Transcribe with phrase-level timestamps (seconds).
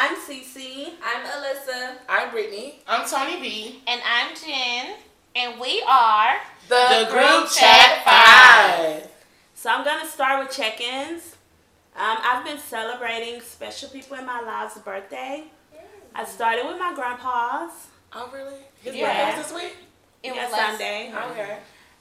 [0.00, 0.90] I'm Cece.
[1.04, 1.96] I'm Alyssa.
[2.08, 2.80] I'm Brittany.
[2.86, 3.82] I'm Tony B.
[3.88, 4.94] And I'm Jen.
[5.34, 6.36] And we are
[6.68, 9.10] The, The Group Chat Five.
[9.54, 11.34] So I'm gonna start with check-ins.
[11.96, 15.46] Um, I've been celebrating special people in my lives' birthday.
[16.14, 17.88] I started with my grandpa's.
[18.12, 18.54] Oh, really?
[18.82, 19.06] His Yeah.
[19.26, 19.76] birthday was this week?
[20.22, 21.12] it yeah, was last- Sunday.
[21.12, 21.58] Okay.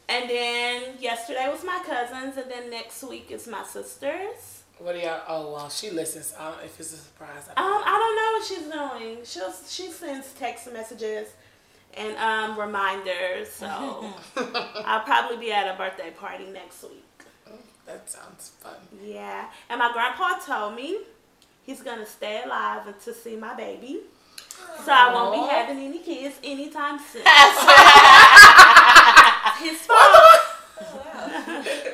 [0.08, 4.57] And then yesterday was my cousin's, and then next week is my sister's.
[4.80, 5.22] What do y'all?
[5.28, 6.34] Oh, well, she listens.
[6.40, 7.50] I don't, if it's a surprise.
[7.56, 9.26] I Um, I don't know what she's doing.
[9.26, 11.30] She'll she sends text messages
[11.96, 13.50] and um reminders.
[13.50, 13.66] So
[14.86, 17.04] I'll probably be at a birthday party next week.
[17.88, 18.76] that sounds fun.
[19.04, 21.00] Yeah, and my grandpa told me
[21.66, 24.02] he's gonna stay alive to see my baby,
[24.86, 27.24] so I won't be having any kids anytime soon.
[29.58, 30.46] His fault.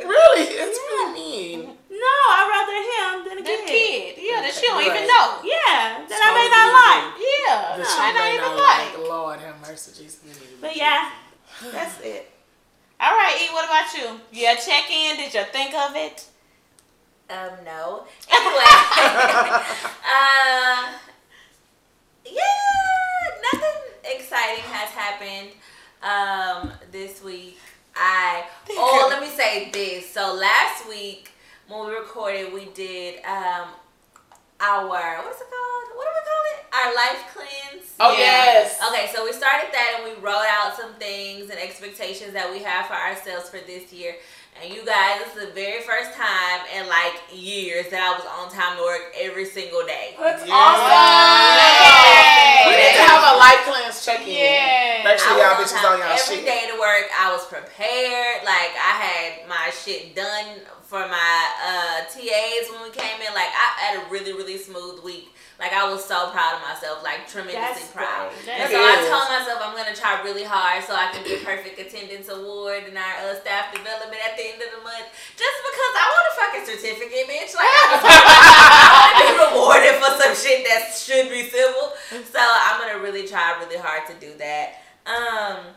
[0.05, 0.47] really?
[0.47, 1.77] It's really mean.
[2.03, 3.67] No, I'd rather him than a The kid.
[3.67, 4.11] kid.
[4.19, 4.87] Yeah, that she don't Right.
[4.91, 5.27] even know.
[5.43, 7.05] Yeah, that I may not like.
[7.19, 7.77] Yeah.
[7.77, 8.91] The no, she I may don't even not like.
[9.09, 10.19] Lord have mercy, Jesus.
[10.59, 11.11] But yeah,
[11.71, 12.29] that's it.
[12.99, 14.19] All right, E, what about you?
[14.31, 15.17] Yeah, check in.
[15.17, 16.25] Did you think of it?
[17.29, 18.05] Um, no.
[18.29, 18.67] Anyway,
[20.03, 20.93] uh,
[22.25, 25.49] yeah, nothing exciting has happened
[26.03, 27.57] um this week.
[27.95, 30.09] I oh, let me say this.
[30.11, 31.31] So last week
[31.67, 33.69] when we recorded, we did um
[34.59, 34.87] our
[35.23, 35.97] what's it called?
[35.97, 36.59] What do we call it?
[36.73, 37.93] Our life cleanse.
[37.99, 38.19] Oh, Yeah.
[38.19, 38.79] yes.
[38.89, 42.59] Okay, so we started that and we wrote out some things and expectations that we
[42.63, 44.15] have for ourselves for this year.
[44.61, 48.23] And you guys, this is the very first time in like years that I was
[48.31, 50.15] on time to work every single day.
[50.17, 50.53] That's Yeah.
[50.55, 50.87] awesome.
[52.71, 54.29] We need to have a life plans check in.
[54.39, 55.03] Yeah.
[55.03, 56.45] Make sure y'all bitches on on y'all every shit.
[56.45, 57.09] day to work.
[57.11, 58.45] I was prepared.
[58.45, 63.33] Like I had my shit done for my uh, TAs when we came in.
[63.33, 65.27] Like I had a really really smooth week.
[65.59, 67.03] Like I was so proud of myself.
[67.03, 68.31] Like tremendously That's proud.
[68.43, 68.57] great.
[68.57, 71.43] And That so I told myself I'm gonna try really hard so I can get
[71.45, 75.07] perfect attendance award in our uh, staff development at the end of the month.
[75.39, 77.53] Just because I want a fucking certificate, bitch.
[77.55, 81.95] Like I want to be rewarded for some shit that should be civil.
[82.11, 84.83] So I'm gonna really try really hard to do that.
[85.05, 85.75] Um.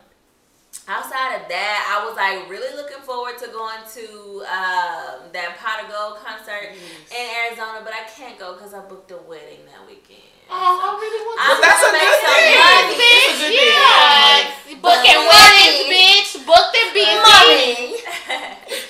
[0.87, 4.07] Outside of that, I was like really looking forward to going to
[4.47, 6.71] um, that Pot of Gold concert
[7.11, 10.23] in Arizona, but I can't go because I booked a wedding that weekend.
[10.47, 12.55] Oh, I really want I'm But that's gonna a make good some thing.
[12.55, 12.95] money.
[13.03, 13.67] It's a good thing.
[13.67, 14.79] Yeah.
[14.79, 15.35] Booking Money.
[15.35, 16.29] weddings, bitch.
[16.47, 17.19] Booked and busy.
[17.19, 17.99] Money.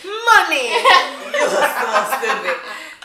[0.06, 0.14] you
[1.58, 2.58] are so stupid.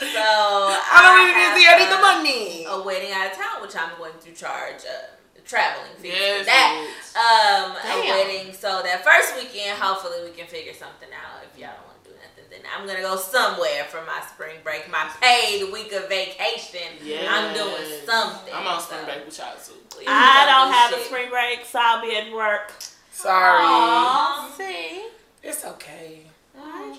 [0.04, 2.68] So I don't really have, need the, I need the money.
[2.68, 6.44] A wedding out of town, which I'm going to charge uh, traveling fees Yes, for
[6.46, 6.88] that.
[7.12, 8.52] Um, a wedding.
[8.54, 11.42] So that first weekend, hopefully we can figure something out.
[11.44, 14.56] If y'all don't want to do nothing, then I'm gonna go somewhere for my spring
[14.64, 16.88] break, my paid week of vacation.
[17.28, 18.54] I'm doing something.
[18.54, 19.74] I'm on spring So, break with y'all too.
[19.98, 22.72] we I don't do have a spring break, so I'll be at work.
[23.10, 23.60] Sorry.
[23.62, 25.08] Aw, see.
[25.42, 26.22] It's okay.
[26.58, 26.98] I ain't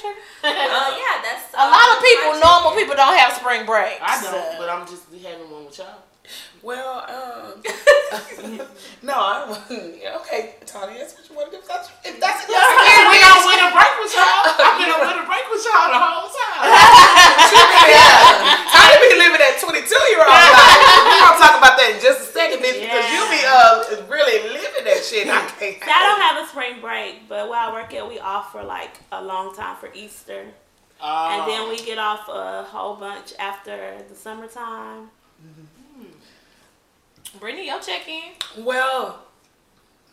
[0.00, 0.22] tripping.
[0.42, 4.00] Oh yeah, that's A lot of people, normal people, don't have spring breaks.
[4.02, 6.02] I don't, but I'm just having one with y'all.
[6.60, 7.62] Well, um,
[9.02, 9.48] no, I.
[10.20, 11.60] Okay, Tony, that's what you want to do.
[11.60, 14.44] If that's, if that's I've been what on winter break with y'all.
[14.60, 16.68] I've been on winter break with y'all the whole time.
[17.88, 18.60] yeah.
[18.76, 20.52] Tony be living that 22 year old life.
[21.08, 24.52] We're to talk about that in just a second, bitch, because you be uh, really
[24.52, 25.32] living that shit.
[25.32, 25.80] I can't.
[25.80, 29.00] I don't have a spring break, but where I work at, we off for like
[29.12, 30.44] a long time for Easter.
[31.02, 35.10] And then we get off a whole bunch after the summertime.
[37.38, 38.64] Brittany, your check in.
[38.64, 39.20] Well,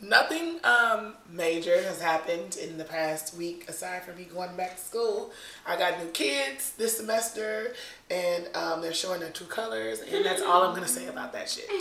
[0.01, 4.81] nothing um, major has happened in the past week aside from me going back to
[4.81, 5.31] school.
[5.65, 7.73] I got new kids this semester,
[8.11, 11.49] and um, they're showing their true colors, and that's all I'm gonna say about that
[11.49, 11.65] shit.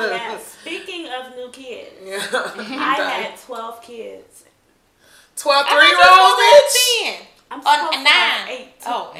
[0.00, 2.16] Yeah, speaking of new kids, Yeah.
[2.32, 4.44] I had 12 kids.
[5.36, 7.26] 12 I three-year-olds, bitch.
[7.50, 8.48] I'm Oh, supposed to nine.
[8.48, 8.68] eight.
[8.86, 9.14] Oh,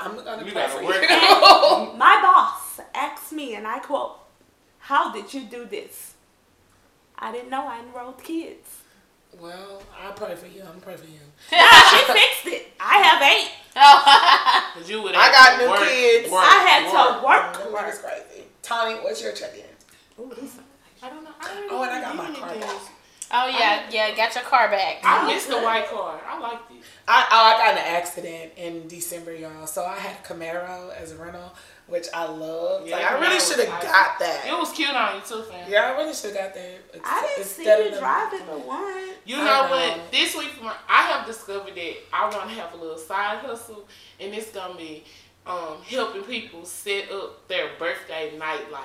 [0.00, 1.98] I'm gonna You pray for you.
[1.98, 4.18] My boss asked me, and I quote,
[4.78, 6.14] How did you do this?
[7.18, 8.68] I didn't know I enrolled kids.
[9.40, 10.62] well, I'll pray for you.
[10.62, 11.20] I'm praying for you.
[11.50, 12.72] She fixed it.
[12.80, 13.50] I have eight.
[14.74, 16.30] Cause you would I got new work, kids.
[16.30, 17.24] work, I had to work.
[17.26, 17.66] work.
[17.66, 18.44] Oh, that is crazy.
[18.62, 20.22] Tony, what's your check in?
[20.24, 20.58] Ooh, this-
[21.02, 21.30] I don't know.
[21.40, 22.80] I don't Oh, and I got my car back.
[23.32, 24.16] oh yeah, yeah.
[24.16, 24.98] Got your car back.
[25.04, 26.20] I missed the white car.
[26.26, 26.78] I liked it.
[27.06, 29.66] I, oh, I got in an accident in December, y'all.
[29.66, 31.52] So I had a Camaro as a rental,
[31.86, 32.88] which I loved.
[32.88, 33.82] Yeah, like, I really should have nice.
[33.84, 34.58] got It that.
[34.58, 35.70] was cute on you too, fam.
[35.70, 36.78] Yeah, I really should have got that.
[37.04, 39.12] I didn't see instead you of the- drive it but once.
[39.24, 39.70] You know know.
[39.70, 40.10] what?
[40.10, 40.52] This week,
[40.88, 43.86] I have discovered that I want to have a little side hustle,
[44.20, 45.04] and it's gonna be
[45.46, 48.80] um, helping people set up their birthday night nightlife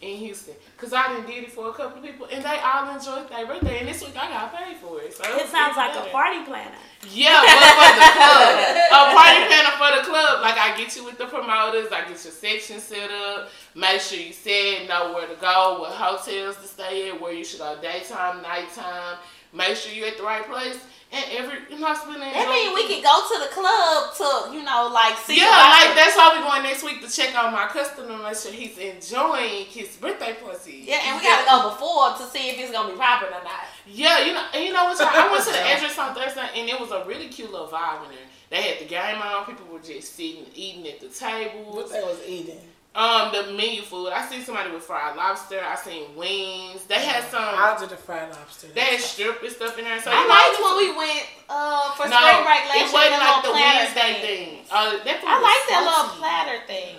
[0.00, 0.54] in Houston.
[0.76, 3.46] Cause I done did it for a couple of people, and they all enjoyed their
[3.46, 3.78] birthday.
[3.80, 5.14] And this week I got paid for it.
[5.14, 6.76] So It sounds like a party planner.
[7.12, 10.42] Yeah, but for the club, a party planner for the club.
[10.42, 13.48] Like I get you with the promoters, I get your section set up.
[13.74, 17.44] Make sure you said know where to go, what hotels to stay at, where you
[17.44, 19.18] should go daytime, nighttime.
[19.52, 20.78] Make sure you're at the right place.
[21.12, 24.64] And every you know, spend That mean we can go to the club to, you
[24.66, 25.38] know, like see.
[25.38, 28.18] Yeah, about like the- that's why we going next week to check on my customer,
[28.18, 30.82] make sure he's enjoying his birthday party.
[30.84, 33.70] Yeah, and we gotta go before to see if it's gonna be popping or not.
[33.86, 34.98] Yeah, you know, and you know what?
[34.98, 37.68] y'all, I went to the address on Thursday, and it was a really cute little
[37.68, 38.26] vibe in there.
[38.50, 39.46] They had the game on.
[39.46, 41.74] People were just sitting, eating at the tables.
[41.74, 42.60] What they was eating?
[42.96, 44.08] Um, the menu food.
[44.08, 45.60] I seen somebody with fried lobster.
[45.60, 46.84] I seen wings.
[46.88, 47.44] They had some.
[47.44, 48.68] I'll do the fried lobster.
[48.72, 50.00] They had strip and stuff in there.
[50.00, 52.96] So I you liked when we went uh for No, spring break it last year.
[52.96, 54.64] wasn't like the Wednesday thing.
[54.64, 54.64] thing.
[54.72, 56.96] Uh, that I like that little platter thing.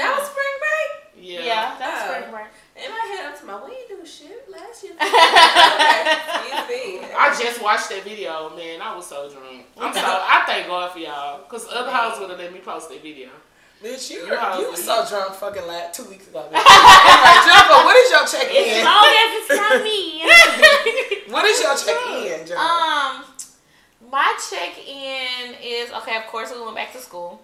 [0.00, 0.88] That was spring break.
[1.28, 1.44] Yeah.
[1.44, 2.06] Yeah, that's Oh.
[2.08, 2.48] spring break.
[2.80, 4.96] In my head, I'm talking about, we ain't do shit last year.
[4.98, 6.16] okay,
[6.56, 7.12] excuse.
[7.16, 8.80] I just watched that video, man.
[8.82, 9.66] I was so drunk.
[9.78, 12.88] I'm so I thank God for y'all, cause other hoes would have let me post
[12.88, 13.28] that video.
[13.84, 14.32] Bitch, you, You
[14.62, 16.40] you, were so drunk fucking like two weeks ago.
[16.50, 16.56] Bitch.
[16.56, 18.84] anyway, Jennifer, what is your check As in?
[18.84, 20.00] long as it's not me.
[21.34, 22.56] What is your check in, Jennifer?
[22.56, 23.24] Um,
[24.10, 26.16] my check in is okay.
[26.16, 27.42] Of course, we went back to school,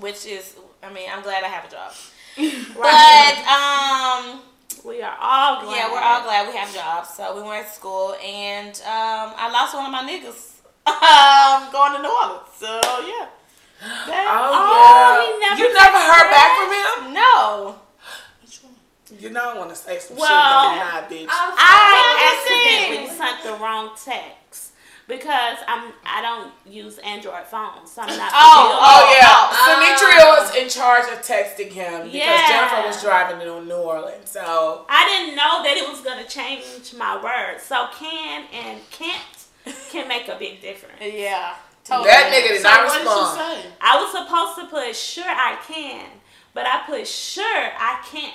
[0.00, 1.92] which is, I mean, I'm glad I have a job.
[2.76, 4.42] But um,
[4.84, 5.76] We are all glad.
[5.76, 7.10] yeah, we're all glad we have jobs.
[7.16, 10.52] So we went to school, and um, I lost one of my niggas.
[10.86, 12.46] Um, going to New Orleans.
[12.58, 13.28] So yeah.
[13.80, 15.54] That- oh, oh, yeah.
[15.56, 16.70] he never you never texted heard back from
[17.06, 17.14] him?
[17.14, 17.76] No.
[19.20, 21.26] You know I want to say some Well, shit, but not, bitch.
[21.30, 22.92] I'm I saying.
[23.06, 24.72] accidentally sent the wrong text
[25.06, 28.32] because I'm I don't use Android phones, so I'm not.
[28.34, 28.78] Oh.
[28.82, 29.52] Oh yeah, Oh.
[29.54, 32.48] Uh, Sinitria was in charge of texting him because Yeah.
[32.48, 34.28] Jennifer was driving in New Orleans.
[34.28, 37.62] So I didn't know that it was gonna change my words.
[37.62, 39.22] So can and can't
[39.92, 40.96] can make a big difference.
[41.00, 41.54] Yeah.
[41.86, 42.08] Totally.
[42.10, 43.38] that nigga did So not what did respond.
[43.38, 43.70] you say?
[43.80, 46.06] I was supposed to put sure I can,
[46.54, 48.34] but I put sure I can't.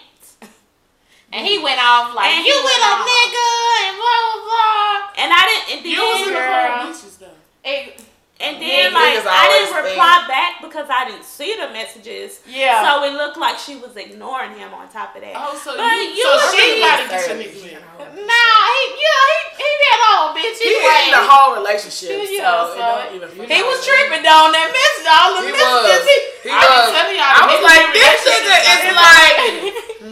[1.34, 3.08] And he went off like, And you went little off.
[3.08, 3.50] nigga,
[3.88, 5.24] and blah, blah, blah.
[5.24, 5.78] And I didn't.
[5.80, 7.38] And You was in the car with bitches though.
[7.64, 8.02] It-
[8.42, 12.42] and Yeah, then like I didn't reply back because I didn't see the messages.
[12.50, 12.82] yeah.
[12.82, 14.74] So it looked like she was ignoring him.
[14.74, 15.36] On top of that.
[15.38, 17.82] Oh, so But you, you so was she got to get your nigga in.
[18.26, 20.58] Nah, he yeah, he he that old bitch.
[20.58, 21.06] He anyway.
[21.06, 23.30] in the whole relationship, Yeah, so, so even.
[23.46, 25.08] He was tripping on that message.
[25.12, 26.02] All the He messages.
[26.02, 26.04] was.
[26.10, 26.18] He,
[26.48, 26.72] He I was.
[26.72, 29.38] was telling y'all, I was like, this nigga is like,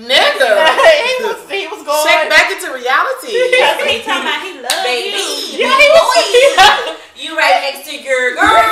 [0.05, 0.51] nigga.
[1.07, 2.03] he was he was going.
[2.05, 3.33] Check back into reality.
[3.89, 5.17] He talking about he Baby.
[5.57, 5.65] you.
[5.65, 7.08] Yeah, he was.
[7.19, 8.47] You right next to your girlfriend.
[8.47, 8.71] Right?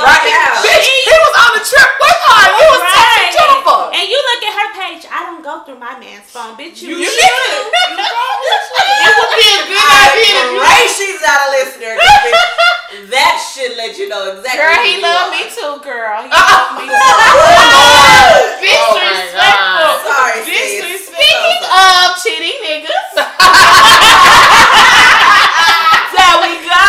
[0.00, 0.56] Right out.
[0.64, 2.48] Bitch, he was on the trip with her.
[2.48, 3.28] You was texting Right.
[3.36, 3.92] Jennifer.
[3.92, 5.04] And you look at her page.
[5.12, 6.80] I don't go through my man's phone, bitch.
[6.80, 7.20] You, You should.
[7.20, 7.68] should.
[8.00, 12.00] It would be a good idea if you Right, she's not a listener.
[12.00, 14.64] 'cause bitch, That should let you know exactly.
[14.64, 16.24] Girl, he loved me too, girl.
[16.24, 16.94] He loved me too.
[16.94, 19.92] Oh disrespectful.
[20.08, 20.40] Sorry.
[20.48, 21.20] Disrespectful.
[21.20, 23.12] Speaking of cheating niggas,
[26.14, 26.86] There we go.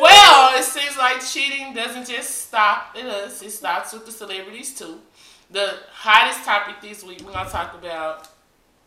[0.00, 3.42] Well, it seems like cheating doesn't just stop at us.
[3.42, 4.98] It starts with the celebrities too.
[5.50, 8.28] The hottest topic this week we're gonna talk about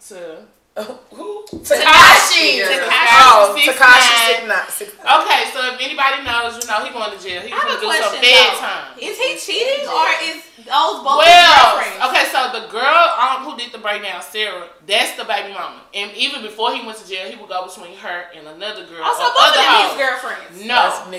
[0.07, 0.43] to
[0.77, 1.45] Who?
[1.49, 2.61] Tekashi.
[2.61, 4.27] Oh, Tekashi six Tekashi nine.
[4.27, 4.69] six nine.
[4.69, 4.89] Six.
[4.93, 7.41] Okay, so if anybody knows, you know he going to jail.
[7.41, 8.59] He gonna do some question, bed though.
[8.61, 8.87] time.
[8.99, 10.37] is he cheating or is
[10.69, 12.05] those both his Well, girlfriends?
[12.11, 15.81] okay, so the girl um, who did the breakdown, Sarah, that's the baby mama.
[15.95, 19.01] And even before he went to jail, he would go between her and another girl.
[19.01, 19.89] Also, or both of other them hoes.
[19.89, 20.46] his girlfriends.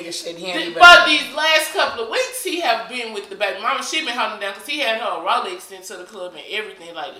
[0.09, 3.29] Nigga shit handy, Th- but But these last couple of weeks, he have been with
[3.31, 3.83] the baby mama.
[3.83, 7.13] She been holding down because he had her Rolex into the club and everything like.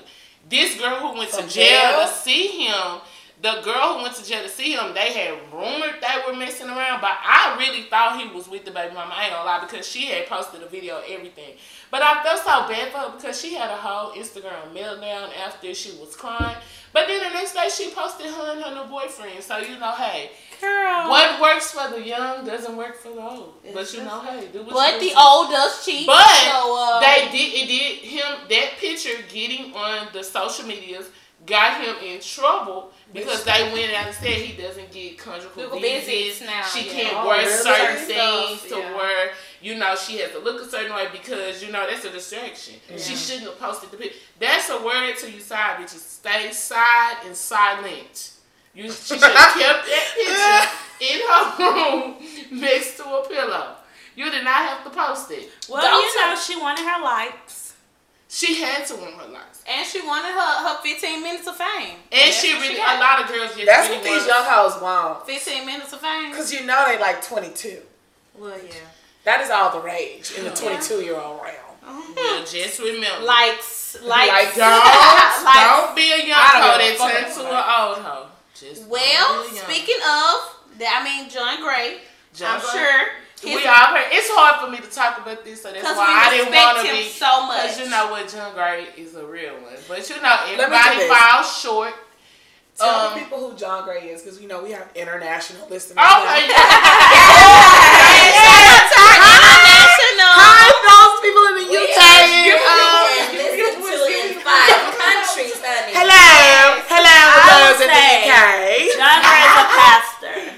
[0.49, 2.01] This girl who went From to jail, jail?
[2.07, 3.01] to see him,
[3.41, 6.69] the girl who went to jail to see him, they had rumored they were messing
[6.69, 9.13] around, but I really thought he was with the baby mama.
[9.15, 11.55] I ain't gonna lie because she had posted a video of everything.
[11.91, 15.73] But I felt so bad for her because she had a whole Instagram meltdown after
[15.73, 16.57] she was crying.
[16.93, 19.43] But then the next day she posted her and her new boyfriend.
[19.43, 20.31] So you know, hey,
[20.61, 21.09] Girl.
[21.09, 23.55] what works for the young doesn't work for the old.
[23.73, 26.07] But you know, hey, do what But the old does cheat.
[26.07, 31.09] But so, uh, they did it did him that picture getting on the social medias
[31.47, 35.81] got him in trouble because they went out and said he doesn't get conjugal Conjugal
[35.81, 36.07] visits.
[36.07, 36.93] visits now, She yeah.
[36.93, 37.53] can't Oh, wear really?
[37.53, 38.97] certain Certain things stuff, to yeah.
[38.97, 42.11] where you know she has to look a certain way because you know that's a
[42.11, 42.75] distraction.
[42.97, 44.19] She shouldn't have posted the picture.
[44.39, 45.99] That's a word to you side bitches.
[46.01, 48.33] Stay side and silent.
[48.75, 51.73] You she should have kept that picture in her
[52.53, 53.75] room next to a pillow.
[54.15, 55.49] You did not have to post it.
[55.69, 57.68] Well, Don't you know, she wanted her likes.
[58.31, 59.63] She had to win her likes.
[59.67, 61.97] And she wanted her, her 15 minutes of fame.
[62.13, 62.97] And That's she what really, got.
[62.97, 65.27] a lot of girls just That's really what these young hoes want.
[65.27, 66.35] 15 minutes of fame.
[66.35, 67.81] Cause you know they like 22.
[68.39, 68.73] Well, yeah.
[69.25, 71.55] That is all the rage in the 22 year old realm.
[71.85, 72.15] Mm-hmm.
[72.17, 73.25] Well, just remember.
[73.25, 74.29] Likes, likes.
[74.29, 74.85] Like, don't,
[75.45, 75.65] Likes.
[75.65, 78.27] don't be a young I don't hoe that fuck turn to an old hoe.
[78.55, 80.37] Just Well, be a young- speaking of,
[80.79, 81.99] that I mean John Gray.
[82.35, 82.71] John I'm Gray.
[82.73, 83.01] sure.
[83.45, 84.07] We all heard.
[84.11, 86.93] It's hard for me to talk about this, so that's why I didn't want to
[86.93, 87.09] be.
[87.09, 87.63] so much.
[87.63, 89.77] Because you know what, John Gray is a real one.
[89.89, 91.09] But you know, everybody this.
[91.13, 91.95] falls short.
[92.77, 95.99] Tell Um, the people who John Gray is, because you know we have international listeners.
[95.99, 96.39] Oh, now.
[99.19, 100.31] International.
[100.39, 101.99] Hi, those people in the We UK.
[101.99, 105.91] are Um, listen to in five countries, honey.
[105.95, 108.95] hello, hello, I those would in the say- UK.
[108.95, 110.55] John Gray's a pastor.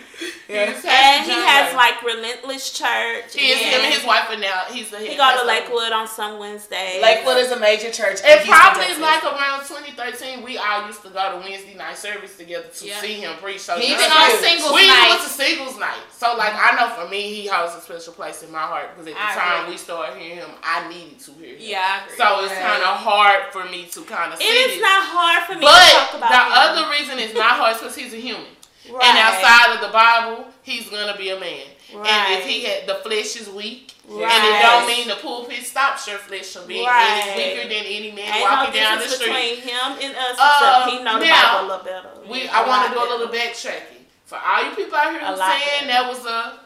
[0.66, 1.76] He's And he has Gray.
[1.76, 3.34] like Relentless Church.
[3.34, 4.64] He is him and and his wife are now.
[4.70, 5.46] He's the head He go to.
[5.46, 7.00] Lakewood on some Wednesdays.
[7.02, 8.20] Lakewood is a major church.
[8.20, 9.00] in It probably Texas.
[9.00, 10.42] like around 2013.
[10.42, 13.00] We all used to go to Wednesday night service together to Yeah.
[13.00, 13.60] see him preach.
[13.60, 15.08] So He John even Gray- on singles we night.
[15.10, 15.98] went to singles night.
[16.16, 19.08] So like I know for me, he holds a special place in my heart because
[19.08, 19.72] at the I time agree.
[19.72, 21.56] we started hearing him, I needed to hear him.
[21.60, 22.62] Yeah, So it's Right.
[22.62, 24.82] kind of hard for me to kind of It see is this.
[24.82, 26.52] not hard for me to But talk about the him.
[26.52, 28.46] other reason it's not hard is because he's a human.
[28.92, 29.04] Right.
[29.04, 31.66] And outside of the Bible, he's gonna be a man.
[31.94, 32.06] Right.
[32.08, 34.30] And if he had the flesh is weak, Right.
[34.30, 37.32] and it don't mean the pulpit stops your flesh from being Right.
[37.36, 39.26] weaker than any man Ain't walking no down the street.
[39.26, 42.10] between him and us, Uh, he know the now, Bible a little better.
[42.26, 45.36] We, I want to do a little backtracking for all you people out here who
[45.36, 46.60] saying that was a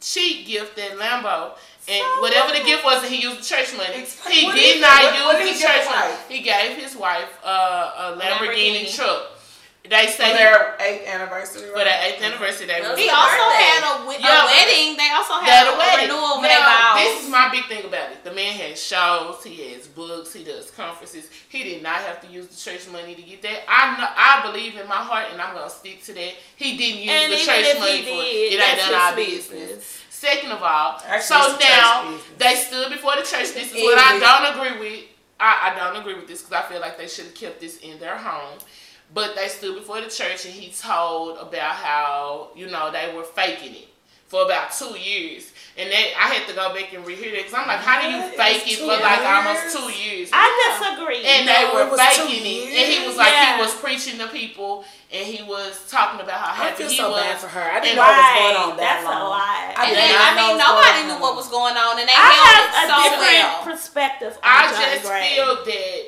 [0.00, 1.52] cheap gift at Lambo,
[1.88, 3.94] and So whatever the gift was, that he used the church money.
[4.02, 5.14] Explain- he did not?
[5.42, 6.14] Use the church money.
[6.28, 8.94] He gave his wife uh, a Lamborghini, Lamborghini.
[8.96, 9.30] truck.
[9.86, 11.68] They say he- their eighth anniversary.
[11.68, 12.64] for the eighth anniversary.
[12.66, 13.64] They Well, was He also birthday.
[13.68, 14.96] had a, wi- Yeah, a wedding.
[14.96, 16.08] They also had a a wedding.
[16.08, 18.24] renewal of Now, this is my big thing about it.
[18.24, 21.28] The man has shows, he has books, he does conferences.
[21.50, 23.60] He did not have to use the church money to get that.
[23.68, 26.32] I know, I believe in my heart, and I'm gonna stick to that.
[26.56, 28.24] He didn't use And the church money he for it.
[28.24, 29.50] It ain't that's none of our business.
[29.68, 30.00] business.
[30.08, 33.52] Second of all, Actually, so it's the church now they stood before the church.
[33.52, 35.04] This is what I don't agree with.
[35.38, 37.76] I, I don't agree with this because I feel like they should have kept this
[37.78, 38.58] in their home.
[39.14, 43.22] But they stood before the church and he told about how, you know, they were
[43.22, 43.88] faking it
[44.26, 45.52] for about two years.
[45.78, 48.06] And they, I had to go back and rehear that because I'm like, how do
[48.10, 49.26] you fake It's it two for like years?
[49.26, 50.30] almost two years?
[50.34, 51.22] I disagree.
[51.26, 52.74] and No, they were was two faking it.
[52.78, 53.54] And he was like, Yeah.
[53.54, 56.90] he was preaching to people and he was talking about how happy I happy feel
[56.90, 57.22] he so was.
[57.26, 57.66] bad for her.
[57.70, 59.18] I didn't And- know what was right, going on that that's long.
[59.18, 59.66] a lie.
[59.74, 62.30] I and did I know mean, nobody knew what was going on, and they I
[62.34, 63.62] held have it a so different well.
[63.66, 65.26] perspective on I John just Gray.
[65.38, 65.98] feel that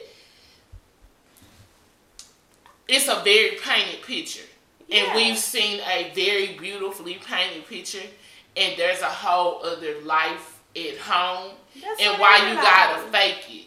[2.89, 4.45] it's a very painted picture.
[4.91, 8.07] And we've seen a very beautifully painted picture,
[8.57, 11.55] and there's a whole other life at home.
[11.83, 13.67] That's and why you gotta fake it.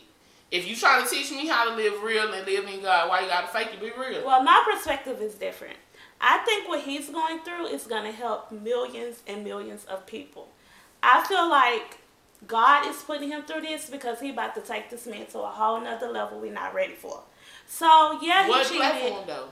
[0.51, 3.21] If you trying to teach me how to live real and live in God, why
[3.21, 3.81] you gotta fake it?
[3.81, 4.25] Be real.
[4.25, 5.77] Well, my perspective is different.
[6.21, 10.49] I think what he's going through is going to help millions and millions of people.
[11.01, 11.99] I feel like
[12.45, 15.47] God is putting him through this because he about to take this man to a
[15.47, 17.21] whole nother level we're not ready for.
[17.69, 18.81] So yeah, he what cheated.
[18.81, 19.47] platform though?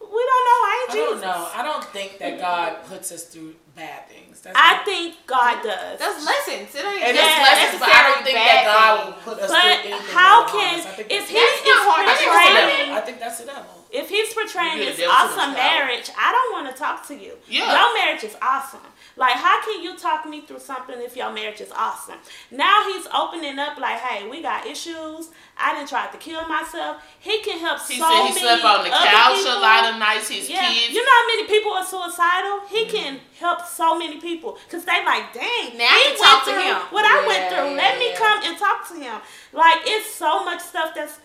[0.00, 0.60] We don't know.
[0.66, 1.06] I ain't I Jesus.
[1.06, 1.48] don't know.
[1.54, 4.40] I don't think that God puts us through bad things.
[4.40, 5.98] That's I not- think God does.
[6.00, 6.74] That's lessons.
[6.74, 9.50] It ain't and Yeah, it's lessons, but I don't think that God will put us
[9.50, 9.92] But through anything.
[10.10, 10.82] how that harm us.
[10.82, 11.46] can I think if that's- he is.
[11.46, 13.79] I think that's the portraying I think that's the devil.
[13.92, 17.06] If he's portraying this the devil too much awesome marriage, I don't want to talk
[17.08, 17.34] to you.
[17.48, 17.70] Yeah.
[17.72, 18.80] Your marriage is awesome.
[19.16, 22.16] Like, how can you talk me through something if your marriage is awesome?
[22.50, 25.30] Now he's opening up, like, hey, we got issues.
[25.58, 27.02] I didn't try to kill myself.
[27.18, 29.52] He can help He so said he many slept on the other couch people.
[29.52, 30.28] a lot of nights.
[30.30, 30.94] His Yeah, kids.
[30.94, 32.60] you know how many people are suicidal?
[32.70, 32.96] He mm-hmm.
[32.96, 36.44] can help so many people because they like, dang, Now I he can went talk
[36.46, 36.76] to him.
[36.94, 37.70] What I went through.
[37.74, 39.20] yeah, Let me come and talk to him.
[39.52, 41.18] Like it's so much stuff that's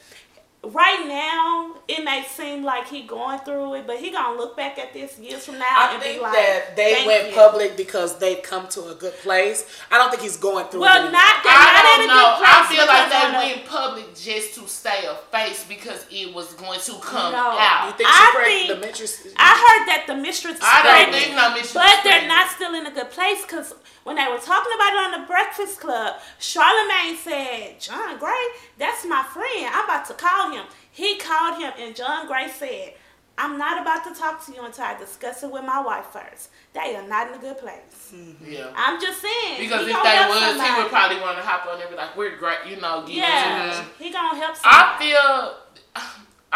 [0.71, 1.71] right now.
[1.87, 5.19] It may seem like he going through it, but he gonna look back at this
[5.19, 8.17] years from now I and think be like, that they "Thank went you." public because
[8.17, 9.65] they've come to a good place.
[9.91, 10.79] I don't think he's going through.
[10.79, 11.11] it Well, anymore.
[11.11, 12.15] not they're I not don't know.
[12.15, 12.49] good place.
[12.49, 16.79] I feel like they went public just to stay a face because it was going
[16.79, 17.55] to come No.
[17.59, 17.87] out.
[17.87, 19.27] You think I she think- the mistress?
[19.37, 21.23] I heard that the mistress I don't pregnant.
[21.23, 21.71] think no mission.
[21.75, 23.73] But they're not still in a good place because
[24.05, 28.45] when they were talking about it on the Breakfast Club, Charlemagne said, John Gray,
[28.77, 29.67] that's my friend.
[29.73, 30.63] I'm about to call him.
[30.91, 32.93] He called him, and John Gray said,
[33.37, 36.51] I'm not about to talk to you until I discuss it with my wife first.
[36.73, 38.13] They are not in a good place.
[38.13, 38.45] Mm-hmm.
[38.49, 38.71] Yeah.
[38.75, 39.57] I'm just saying.
[39.59, 41.95] Because he if they help was, he would probably want to hop on there and
[41.95, 43.03] be like, "We're great," you know.
[43.07, 46.03] Yeah, us a- he gonna help I feel,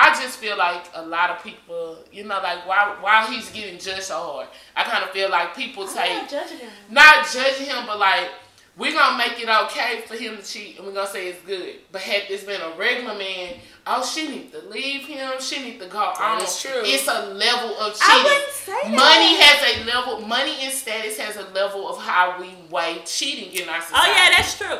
[0.01, 3.77] I just feel like a lot of people, you know, like while while he's getting
[3.77, 6.69] judged so hard, I kind of feel like people I'm take not judging him.
[6.89, 8.29] not judging him, but like
[8.77, 11.75] we're gonna make it okay for him to cheat, and we're gonna say it's good.
[11.91, 15.31] But had this been a regular man, oh, she need to leave him.
[15.41, 16.41] She need to go on.
[16.41, 16.71] is true.
[16.85, 17.99] It's a level of cheating.
[18.01, 18.23] I cheating.
[18.23, 18.95] wouldn't say that.
[18.95, 20.25] Money has a level.
[20.25, 24.07] Money and status has a level of how we weigh cheating in our society.
[24.09, 24.79] Oh yeah, that's true.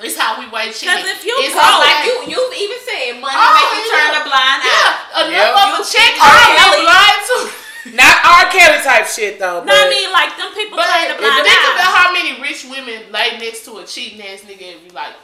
[0.00, 0.94] It's how we weigh cheating.
[0.94, 3.90] 'Cause if you it's broke, how- Like you, you've even said money Oh, make you
[3.90, 4.20] turn yeah.
[4.20, 4.70] a blind eye.
[4.70, 5.56] yeah, enough Yep.
[5.58, 6.12] of a You check.
[6.22, 7.44] I'm blind too.
[7.98, 8.44] Not R.
[8.52, 9.60] Kelly type shit though.
[9.64, 12.64] No, but I mean like them people But turn the think about how many rich
[12.70, 15.14] women lay next to a cheating ass nigga and be like,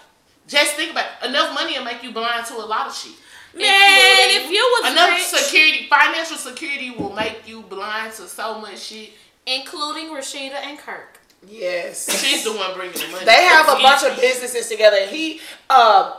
[0.49, 1.29] just think about it.
[1.29, 3.13] enough money will make you blind to a lot of shit.
[3.55, 8.59] Man, if you was enough rich, security, financial security will make you blind to so
[8.59, 9.11] much shit.
[9.47, 11.21] Including Rasheeda and Kirk.
[11.49, 12.11] Yes.
[12.25, 13.25] She's the one bringing the money.
[13.25, 14.97] They have a bunch of businesses together.
[15.01, 16.13] and He uh,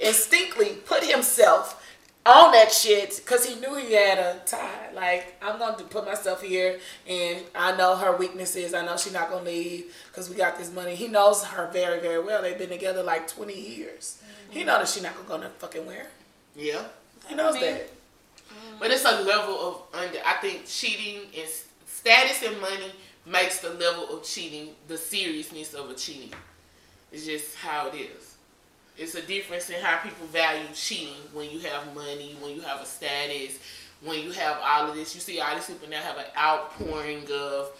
[0.00, 1.78] instinctively put himself
[2.24, 4.90] on that shit because he knew he had a tie.
[4.94, 8.74] Like I'm going to put myself here, and I know her weaknesses.
[8.74, 10.94] I know she's not going to leave because we got this money.
[10.94, 12.42] He knows her very, very well.
[12.42, 14.22] They've been together like 20 years.
[14.50, 16.08] He knows that she's not going to go no fucking where.
[16.54, 16.82] Yeah.
[17.26, 17.88] He knows I mean- that.
[18.78, 20.18] But it's a level of under.
[20.26, 22.92] I think cheating and s- status and money
[23.24, 26.32] makes the level of cheating the seriousness of a cheating.
[27.12, 28.36] It's just how it is.
[28.98, 32.80] It's a difference in how people value cheating when you have money, when you have
[32.80, 33.58] a status,
[34.02, 35.14] when you have all of this.
[35.14, 37.70] You see all these people now have an outpouring of,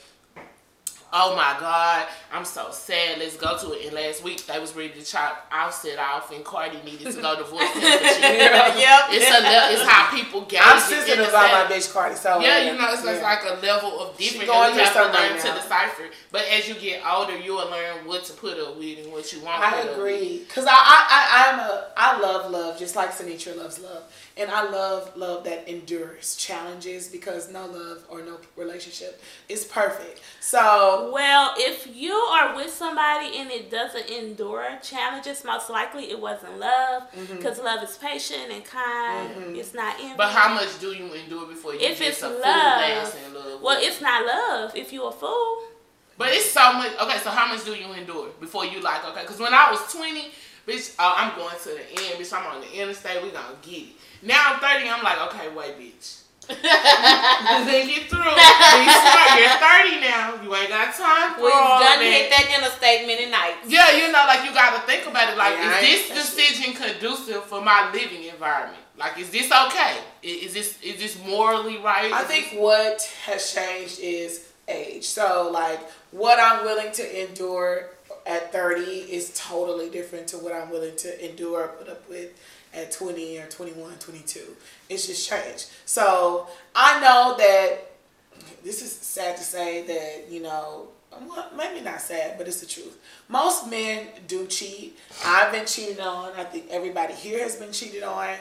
[1.12, 3.18] oh my God, I'm so sad.
[3.18, 3.86] Let's go to it.
[3.86, 7.36] And last week they was ready to chop Offset off, and Cardi needed to go
[7.36, 7.86] divorce him for.
[7.86, 9.00] Yep.
[9.10, 10.80] It's a le- it's how people get I'm it.
[10.80, 12.14] sensitive in the about my bitch Cardi.
[12.14, 13.22] So Yeah, you know, it's, it's yeah.
[13.22, 14.46] like a level of different.
[14.48, 16.04] going and we have to learn right to decipher.
[16.30, 19.32] But as you get older, you will learn what to put up with and what
[19.32, 19.62] you want.
[19.62, 19.98] I put up with.
[19.98, 24.02] agree, cause I, I I I'm a I love love just like Sinitra loves love,
[24.36, 30.20] and I love love that endures challenges because no love or no relationship is perfect.
[30.40, 36.20] So Well, if you are with somebody and it doesn't endure challenges, most likely it
[36.20, 37.36] wasn't love, Mm-hmm.
[37.36, 39.56] because love is patient and kind.
[39.56, 40.14] It's not envy.
[40.16, 43.16] But how much do you endure before you If get it's a full love, dance
[43.26, 43.62] in love?
[43.62, 44.76] well, it's not love.
[44.76, 45.62] If you're a fool,
[46.18, 46.92] But it's so much.
[47.00, 49.04] Okay, so how much do you endure before you like?
[49.08, 50.30] Okay, because when I was twenty,
[50.68, 52.32] bitch, oh, I'm going to the end, bitch.
[52.32, 53.22] I'm on the interstate.
[53.22, 53.88] We gonna get it.
[54.22, 54.88] Now I'm thirty.
[54.88, 56.21] I'm like, okay, wait, bitch.
[56.48, 58.22] Then get through.
[58.34, 59.38] Be smart.
[59.38, 60.40] You're thirty now.
[60.42, 62.02] You ain't got time for We've all done that.
[62.02, 63.68] hit that interstate many nights.
[63.68, 65.36] Yeah, you know, like you gotta think about it.
[65.36, 68.78] Like, Yeah, is this decision conducive for my living environment?
[68.98, 69.98] Like, is this okay?
[70.22, 72.12] Is this is this morally right?
[72.12, 75.04] I Is think what has changed is age.
[75.04, 77.90] So like what I'm willing to endure
[78.26, 82.30] at 30 is totally different to what I'm willing to endure or put up with
[82.72, 84.40] at 20 or 21, 22.
[84.92, 85.68] It's just changed.
[85.86, 87.92] So I know that
[88.64, 90.88] this is sad to say that, you know,
[91.28, 92.98] well, maybe not sad, but it's the truth.
[93.28, 94.98] Most men do cheat.
[95.24, 96.32] I've been cheated on.
[96.36, 98.34] I think everybody here has been cheated on.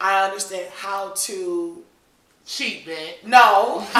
[0.00, 1.82] I understand how to
[2.44, 3.14] cheat, man.
[3.24, 3.86] no.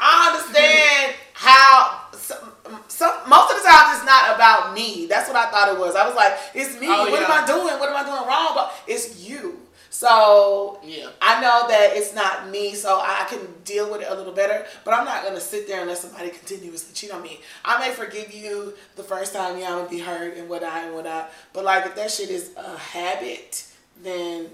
[0.00, 2.52] I understand how some,
[2.88, 5.06] some most of the time it's not about me.
[5.06, 5.94] That's what I thought it was.
[5.96, 6.86] I was like, it's me.
[6.88, 7.30] Oh, what am.
[7.30, 7.78] I doing?
[7.80, 8.52] What am I doing wrong?
[8.54, 9.58] But it's you.
[9.90, 11.08] So Yeah.
[11.20, 14.64] I know that it's not me, so I can deal with it a little better.
[14.84, 17.40] But I'm not gonna sit there and let somebody continuously cheat on me.
[17.64, 20.84] I may forgive you the first time, yeah, I'm gonna be hurt and what I
[20.84, 21.26] and what I.
[21.52, 23.64] But like if that shit is a habit,
[24.02, 24.48] then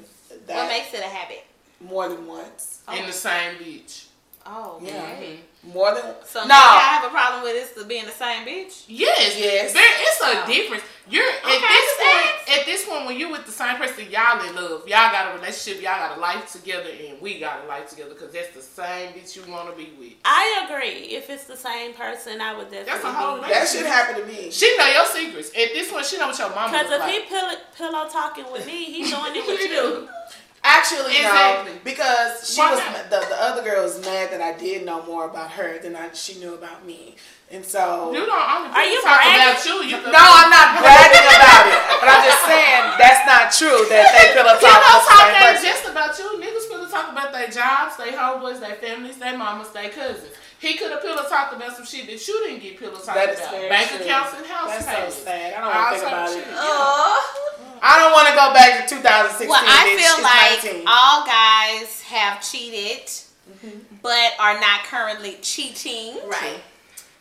[0.47, 1.45] that What makes it a habit?
[1.81, 2.81] more than once.
[2.97, 4.07] In the same beach.
[4.47, 4.93] Oh, Yeah.
[5.17, 5.39] okay.
[5.63, 6.45] More than So no.
[6.45, 8.85] maybe I have a problem with this to being the same bitch.
[8.87, 9.73] Yes, Yes.
[9.73, 10.47] There, it's a Oh.
[10.47, 10.83] difference.
[11.09, 12.59] You're okay, at this just point.
[12.61, 14.87] At this point, when you're with the same person, y'all in love.
[14.87, 15.83] Y'all got a relationship.
[15.83, 19.13] Y'all got a life together, and we got a life together because that's the same
[19.15, 20.13] bitch you want to be with.
[20.25, 21.15] I agree.
[21.17, 22.93] If it's the same person, I would definitely.
[22.93, 24.51] That's a whole be- that should happen to me.
[24.51, 25.49] She know your secrets.
[25.51, 27.13] At this point, she know what your mama Because if like.
[27.13, 30.09] he pillow, pillow talking with me, he doing it with He you.
[30.65, 30.71] Do.
[30.71, 31.73] Actually, Exactly.
[31.75, 33.11] no, because she Why was not?
[33.11, 36.13] the, the other girl was mad that I did know more about her than I,
[36.13, 37.17] she knew about me,
[37.53, 39.45] and so You don't only Are you talk bragging?
[39.45, 39.77] about you.
[39.85, 44.09] you no, I'm not bragging about it, but I'm just saying that's not true that
[44.17, 45.69] they pillow talk Pillow with the talk same ain't person.
[45.69, 46.27] just about you.
[46.41, 50.33] Niggas pillow talk about their jobs, their homeboys, their families, their mamas, their cousins.
[50.65, 53.37] He could have pillow talked about some shit that you didn't get pillow talked That
[53.37, 53.69] is about.
[53.69, 54.01] Bank true.
[54.01, 55.53] accounts and house That's so sad.
[55.53, 56.35] I don't want to think about it.
[56.41, 56.55] shit.
[56.57, 57.54] Oh.
[57.85, 57.87] Oh.
[57.87, 59.49] I don't want to go back to 2016.
[59.49, 60.01] Well, I bitch.
[60.01, 60.89] feel It's like 19.
[60.89, 63.07] all guys have cheated,
[63.45, 63.97] Mm-hmm.
[64.03, 66.17] but are not currently cheating.
[66.27, 66.61] Right.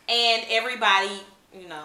[0.08, 1.20] And everybody,
[1.54, 1.84] you know,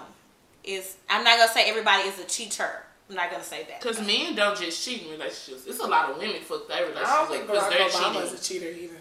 [0.62, 0.96] is.
[1.10, 2.84] I'm not gonna say everybody is a cheater.
[3.10, 3.80] I'm not gonna say that.
[3.80, 5.66] Because men don't just cheat in relationships.
[5.66, 8.12] It's a lot of women fuck their I don't relationships think because Barack they're Obama
[8.14, 8.28] cheating.
[8.28, 9.00] is a cheater either.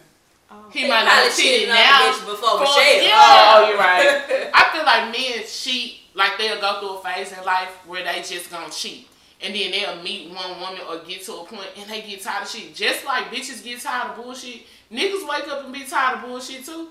[0.72, 2.00] he They might not have cheated cheated on the now.
[2.12, 3.04] bitch before For- Michelle.
[3.04, 3.12] yeah.
[3.14, 4.50] Oh, oh, you're right.
[4.56, 8.22] I feel like men cheat, like they'll go through a phase in life where they
[8.24, 9.08] just gonna cheat.
[9.42, 12.44] And then they'll meet one woman or get to a point and they get tired
[12.44, 12.74] of shit.
[12.74, 16.66] Just like bitches get tired of bullshit, niggas wake up and be tired of bullshit
[16.66, 16.90] too.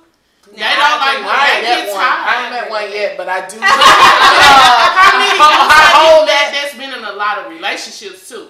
[0.52, 1.26] They don't like agree.
[1.26, 2.04] when I they ain't get met one.
[2.06, 3.58] I ain't met one yet, but I do.
[3.60, 6.70] How many I people hold that that.
[6.70, 8.48] that's been in a lot of relationships too?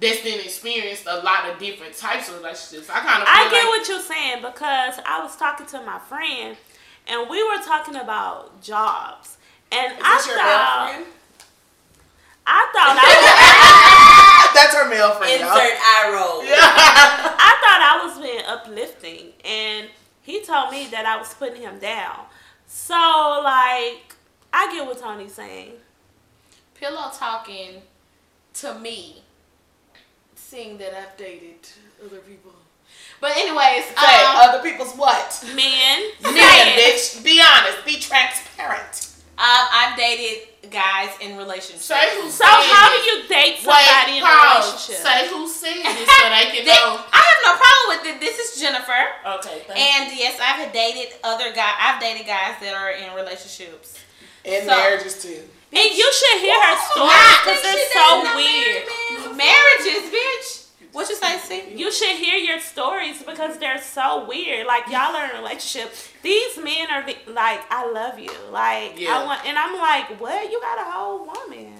[0.00, 2.88] That's then experienced a lot of different types of relationships.
[2.90, 5.98] I kind of I get like what you're saying because I was talking to my
[5.98, 6.56] friend
[7.08, 9.36] and we were talking about jobs.
[9.72, 11.12] And Is I this your thought girlfriend?
[12.46, 15.40] I thought I That's her male friend.
[15.40, 15.50] y'all.
[15.50, 16.40] Insert eye roll.
[16.42, 19.88] I thought I was being uplifting and
[20.22, 22.24] he told me that I was putting him down.
[22.66, 22.94] So
[23.44, 24.14] like
[24.52, 25.72] I get what Tony's saying.
[26.74, 27.82] Pillow talking
[28.54, 29.22] to me,
[30.34, 31.68] seeing that I've dated
[32.04, 32.52] other people.
[33.20, 35.44] But anyways, Say um, other people's what?
[35.54, 37.22] Men, Men, bitch.
[37.22, 37.84] Be honest.
[37.84, 39.08] Be transparent.
[39.38, 41.84] um, I've dated guys in relationships.
[41.84, 44.96] say who So how do you date somebody Wait, in a relationship?
[45.02, 47.02] Say who said this so they can They- know.
[47.12, 48.20] I have no problem with it.
[48.20, 49.02] This is Jennifer.
[49.38, 51.74] Okay, thank And yes, I've dated other guys.
[51.78, 53.98] I've dated guys that are in relationships.
[54.44, 55.42] In So- marriages too.
[55.72, 57.10] And you should hear her story
[57.44, 59.36] because bitch, they're so weird.
[59.36, 60.59] Marriages, bitch.
[60.92, 61.74] What you say, see?
[61.76, 64.66] You should hear your stories because they're so weird.
[64.66, 65.92] Like y'all are in a relationship.
[66.22, 68.30] These men are be- like, I love you.
[68.50, 69.18] Like Yeah.
[69.18, 70.50] I want, and I'm like, what?
[70.50, 71.74] You got a whole woman.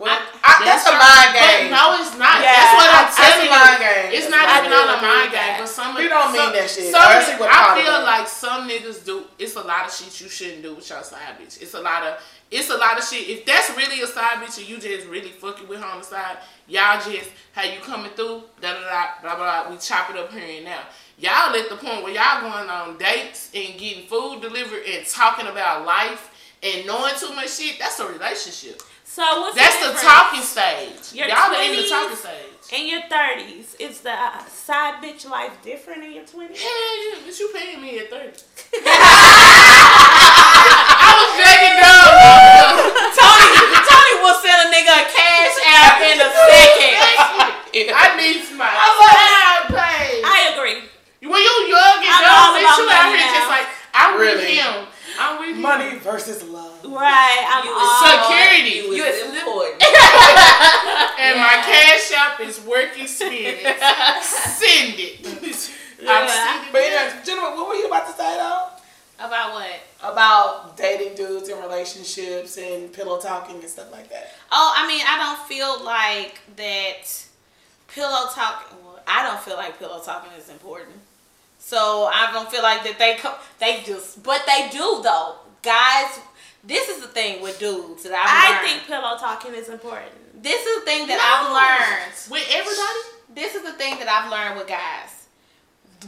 [0.00, 1.70] Well, I- I, that's, a your- mind but game.
[1.70, 2.40] no, it's not.
[2.40, 3.50] Yeah, that's what I'm that's a telling you.
[3.52, 4.08] mind game.
[4.16, 4.76] It's That's not I even do.
[4.80, 6.88] on a I mind game, but some You don't mean some, that shit.
[6.90, 9.24] Some, Or is it what I feel like some niggas do.
[9.38, 11.60] It's a lot of shit you shouldn't do with your side bitch.
[11.62, 12.16] It's a lot of.
[12.50, 13.28] It's a lot of shit.
[13.28, 16.04] If that's really a side bitch and you just really fucking with her on the
[16.04, 19.70] side, y'all just how you coming through, da da da blah blah.
[19.70, 20.82] we chop it up here and now.
[21.16, 25.46] Y'all at the point where y'all going on dates and getting food delivered and talking
[25.46, 26.32] about life
[26.62, 27.78] and knowing too much shit.
[27.78, 28.82] That's a relationship.
[29.04, 31.12] So what's That's the, the talking stage.
[31.14, 32.50] Your Y'all are in the talking stage.
[32.72, 36.60] In your thirties, is the side bitch life different in your twenties?
[36.60, 38.26] Hell yeah, but you paying me at 30.
[41.02, 41.99] I was dragging down.
[42.20, 43.48] Tony,
[43.86, 47.94] Tony will send a nigga a cash out in a second.
[47.94, 50.22] I need my side pay.
[50.24, 50.84] I agree.
[51.22, 53.36] When you young and dumb, all bitch, about you out money here now.
[53.38, 54.86] just like, I'm with him.
[55.20, 55.62] I'm with him.
[55.62, 56.80] Money versus love.
[56.84, 57.44] Right.
[57.46, 57.84] I'm You all.
[57.84, 58.74] is Security.
[58.88, 59.82] You You is is- important.
[61.20, 63.60] And my cash app is working experience.
[64.22, 65.20] Send it.
[66.00, 66.26] I'm Yeah.
[66.26, 66.92] sending But it.
[66.92, 68.68] yeah, Jennifer, what were you about to say though?
[69.18, 69.80] About what?
[70.02, 74.32] About dating dudes in relationships and pillow talking and stuff like that.
[74.50, 77.26] Oh, I mean, I don't feel like that
[77.88, 78.76] pillow talking.
[78.84, 80.96] Well, I don't feel like pillow talking is important.
[81.58, 85.36] So I don't feel like that they co- they just, but they do though.
[85.62, 86.18] Guys,
[86.64, 88.66] this is the thing with dudes that I've I learned.
[88.68, 90.42] think pillow talking is important.
[90.42, 92.14] this is the thing that I've learned.
[92.30, 93.00] With everybody?
[93.34, 95.26] This is the thing that I've learned with guys.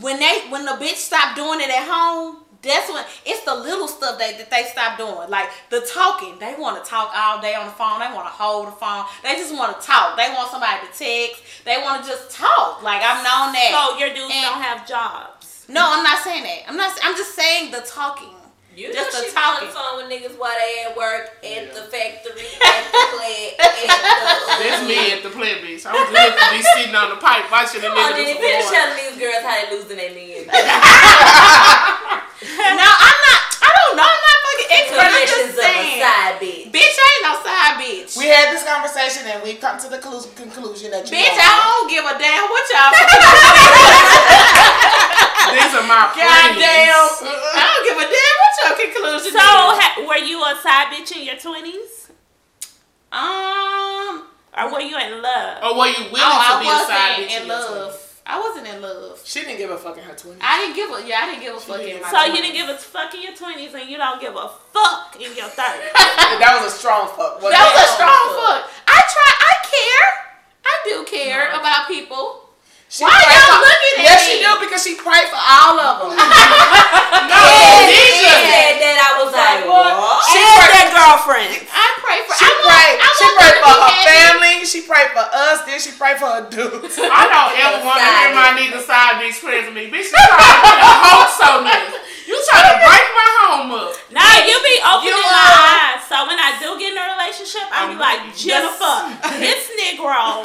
[0.01, 3.89] When they when the bitch stop doing it at home, that's when it's the little
[3.89, 5.29] stuff that, that they stop doing.
[5.29, 6.39] Like the talking.
[6.39, 7.99] They want to talk all day on the phone.
[8.01, 9.05] They want to hold the phone.
[9.23, 10.17] They just want to talk.
[10.17, 11.43] They want somebody to text.
[11.65, 12.83] They want to just talk.
[12.83, 13.71] Like I've known that.
[13.75, 15.67] So your dudes And- don't have jobs.
[15.69, 16.61] no, I'm not saying that.
[16.69, 16.97] I'm not.
[17.03, 18.31] I'm just saying the talking.
[18.73, 19.69] You Just know the she on talking.
[19.69, 23.69] the phone with niggas while they at work, at the factory, at the plant, at
[23.69, 23.85] the...
[24.65, 25.85] That's me at the play bitch.
[25.85, 28.65] I'm good to be sitting on the pipe watching the Come on, niggas Jenny, finish
[28.65, 28.73] perform.
[28.73, 30.49] telling these girls how they losing their men.
[32.81, 33.41] no, I'm not.
[33.61, 34.09] I don't know.
[34.09, 35.05] I'm not fucking expert.
[35.05, 36.01] I'm Commissions just of a saying.
[36.01, 36.73] side bitch.
[36.73, 38.17] Bitch, I ain't no side bitch.
[38.17, 41.45] We had this conversation and we come to the conclusion that you bitch, know.
[41.45, 42.89] I don't give a damn what y'all.
[45.51, 46.95] These are my Goddamn.
[47.27, 49.79] I don't give a damn what your conclusion So is.
[49.83, 52.11] ha- were you a side bitch in your twenties,
[53.13, 54.25] Um,
[54.57, 55.63] or were you in love?
[55.65, 57.93] Or were you willing oh, to I be a side wasn't bitch in your love.
[57.93, 58.09] 20s?
[58.25, 59.21] I wasn't in love.
[59.25, 60.39] She didn't give a fuck in her 20s.
[60.41, 61.21] I didn't give a yeah.
[61.23, 62.09] I didn't give a fuck in my.
[62.09, 65.17] So you didn't give a fuck in your twenties, and you don't give a fuck
[65.17, 65.91] in your thirties.
[66.39, 67.43] that was a strong fuck.
[67.43, 68.71] wasn't That was a strong fuck.
[68.87, 69.31] I try.
[69.43, 70.09] I care.
[70.65, 72.42] I do care about people.
[72.93, 74.29] She Why y'all for- looking at Yes, me?
[74.29, 76.13] she do because she prayed for all of them.
[77.33, 77.41] No,
[77.89, 78.37] She Deidre.
[78.45, 79.97] said that I was like, what?
[80.29, 81.65] She prayed- their girlfriend.
[81.73, 82.37] I pray for.
[82.37, 82.97] She I prayed.
[83.01, 84.05] I She prayed for her happy.
[84.13, 84.57] family.
[84.69, 85.65] She prayed for us.
[85.65, 87.01] Then she prayed for her dudes.
[87.01, 88.77] I don't ever want to Side hear my bitch.
[88.77, 89.89] nigga side bitch praying for me.
[89.89, 91.97] Bitch, you trying to put a hoe so nigga.
[92.29, 93.93] You trying to break my home up.
[94.13, 95.97] Nah, you be opening You my are.
[95.97, 96.01] eyes.
[96.13, 99.73] So when I do get in a relationship, I be I'm like, with Jennifer, this
[99.81, 100.45] Negro.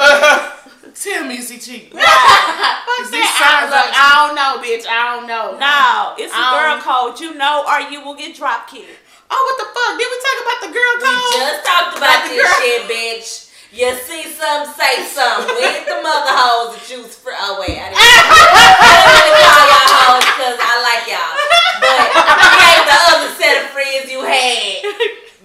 [0.98, 1.94] Tell me, is he cheating?
[1.94, 3.38] Fuck Is these that.
[3.38, 4.86] signs I, look, I don't know, bitch.
[4.90, 5.54] I don't know.
[5.62, 7.22] No, it's a girl code.
[7.22, 8.98] You know, or you will get drop kicked.
[9.30, 9.94] Oh, what the fuck?
[9.94, 11.22] Did we talk about the girl code?
[11.22, 12.58] We just talked about About this girl.
[12.66, 13.30] shit, bitch.
[13.70, 15.54] You see some, say something.
[15.54, 17.36] We ain't the mother hoes that choose for.
[17.36, 18.10] Oh wait, I didn't, I
[19.06, 21.36] didn't want to call y'all hoes because I like y'all,
[21.84, 22.08] but
[22.58, 24.82] we ain't the other set of friends you had,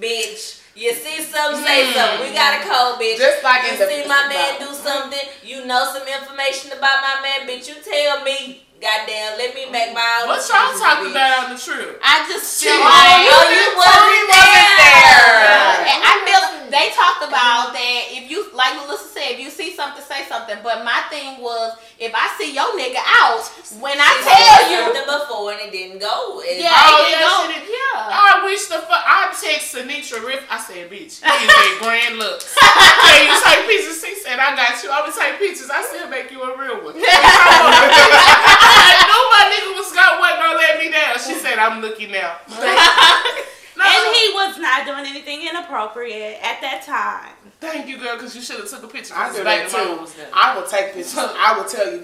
[0.00, 0.61] bitch.
[0.74, 1.92] You see something, say mm.
[1.92, 2.28] something.
[2.28, 3.18] We got a code, bitch.
[3.18, 7.02] Just like you in the- see my man do something, you know some information about
[7.02, 7.68] my man, bitch.
[7.68, 8.62] You tell me.
[8.82, 10.34] Goddamn, let me make my own.
[10.34, 11.14] What y'all talking bitch.
[11.14, 12.02] about on the trip?
[12.02, 12.82] I just feel Shit.
[12.82, 15.86] like Oh, you wasn't there.
[15.86, 19.70] And I feel they talked about that if you like Melissa said, if you see
[19.78, 20.58] something, say something.
[20.66, 23.46] But my thing was if I see your nigga out,
[23.78, 26.42] when I She tell you something before and it didn't go.
[26.42, 27.70] It- Yeah, Oh, it yeah, go- she did.
[27.70, 28.10] yeah.
[28.18, 29.04] I wish the fuck.
[29.06, 30.42] I text Sanitra Riff.
[30.50, 32.50] I said, bitch, he is a grand looks.
[32.58, 34.02] Can you take pictures?
[34.02, 34.90] She said, I got you.
[34.90, 35.70] I would take pictures.
[35.70, 36.98] I still make you a real one.
[38.58, 41.14] I knew my nigga was gonna, wasn't gonna let me down.
[41.18, 42.36] She said, I'm looking now.
[43.74, 47.41] No, And he was not doing anything inappropriate at that time.
[47.62, 49.14] Thank you, girl, because you should have took a picture.
[49.14, 50.02] I do that too.
[50.34, 51.14] I will take pictures.
[51.16, 52.02] I will tell you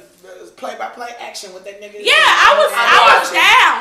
[0.55, 1.99] play by play action with that nigga.
[1.99, 3.75] Yeah, I was, I was down.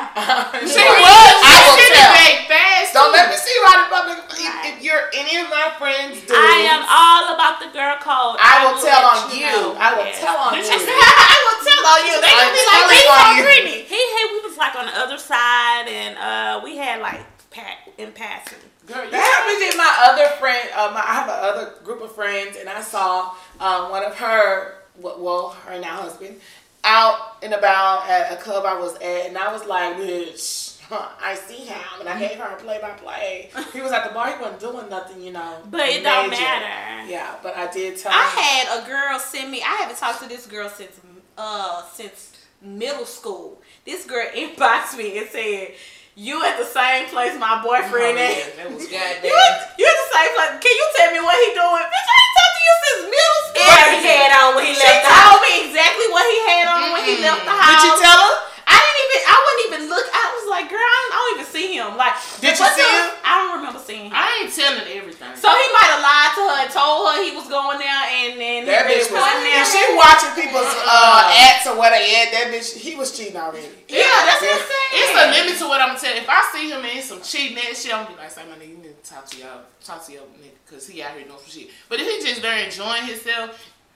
[0.66, 1.34] She was.
[1.38, 2.10] I will She tell.
[2.18, 2.90] did fast.
[2.98, 4.18] Don't let me see you out in public.
[4.66, 6.34] If, you're any of my friends, do.
[6.34, 8.38] I am all about the girl code.
[8.42, 9.46] I will tell on you.
[9.46, 9.78] know.
[9.78, 10.18] I will Yes.
[10.18, 10.62] tell on you.
[10.66, 12.14] I will tell on you.
[12.22, 13.42] They gonna be like, on so you.
[13.46, 13.78] Brittany.
[13.86, 17.86] He, he, we was like on the other side, and uh, we had like pat
[17.98, 18.58] in passing.
[18.88, 20.68] Girl, That happened in my other friend.
[20.74, 24.76] Uh, my, I have another group of friends, and I saw um, one of her,
[25.00, 26.40] well, well, her now husband,
[26.84, 31.08] out and about at a club I was at, and I was like, bitch, huh,
[31.20, 33.50] I see him, and I gave her a play by play.
[33.74, 35.58] He was at the bar, he wasn't doing nothing, you know.
[35.70, 37.10] But it don't matter.
[37.10, 38.66] Yeah, but I did tell I him.
[38.66, 39.60] had a girl send me.
[39.62, 40.98] I haven't talked to this girl since
[41.36, 43.60] uh since middle school.
[43.84, 45.74] This girl inboxed me and said,
[46.14, 49.30] "You at the same place my boyfriend Oh, at." yeah, that was You, Goddamn.
[49.78, 50.52] you at the same place?
[50.62, 51.86] Can you tell me what he doing?
[51.86, 53.66] Bitch, I ain't talked to you since middle school.
[53.68, 55.44] What he had on when he She left the told house.
[55.46, 57.82] me exactly what he had on when he left the house.
[57.82, 58.34] Did you tell her?
[58.68, 59.20] I didn't even.
[59.28, 60.06] I wouldn't even look.
[60.12, 60.97] I was like, girl, I
[61.28, 61.90] don't, I don't even see him.
[62.00, 63.06] Like, Did you see him?
[63.24, 64.12] I don't remember seeing him.
[64.16, 65.32] I ain't telling everything.
[65.36, 68.40] So he might have lied to her and told her he was going there, and
[68.40, 69.20] then he That bitch was.
[69.20, 69.60] wasn't there.
[69.60, 73.36] If she watching people's uh, acts or what they at, that bitch, he was cheating
[73.36, 73.68] already.
[73.88, 74.90] yeah, that's what I'm saying.
[74.96, 76.16] It's a limit to what I'm gonna tell.
[76.16, 78.56] If I see him in some cheating ass shit, I'm gonna be like, say my
[78.56, 81.24] nigga, you need to talk to y'all, talk to your nigga, cause he out here
[81.28, 81.68] doing some shit.
[81.88, 83.52] But if he just there enjoying himself,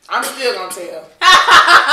[0.09, 1.09] I'm still gonna tell.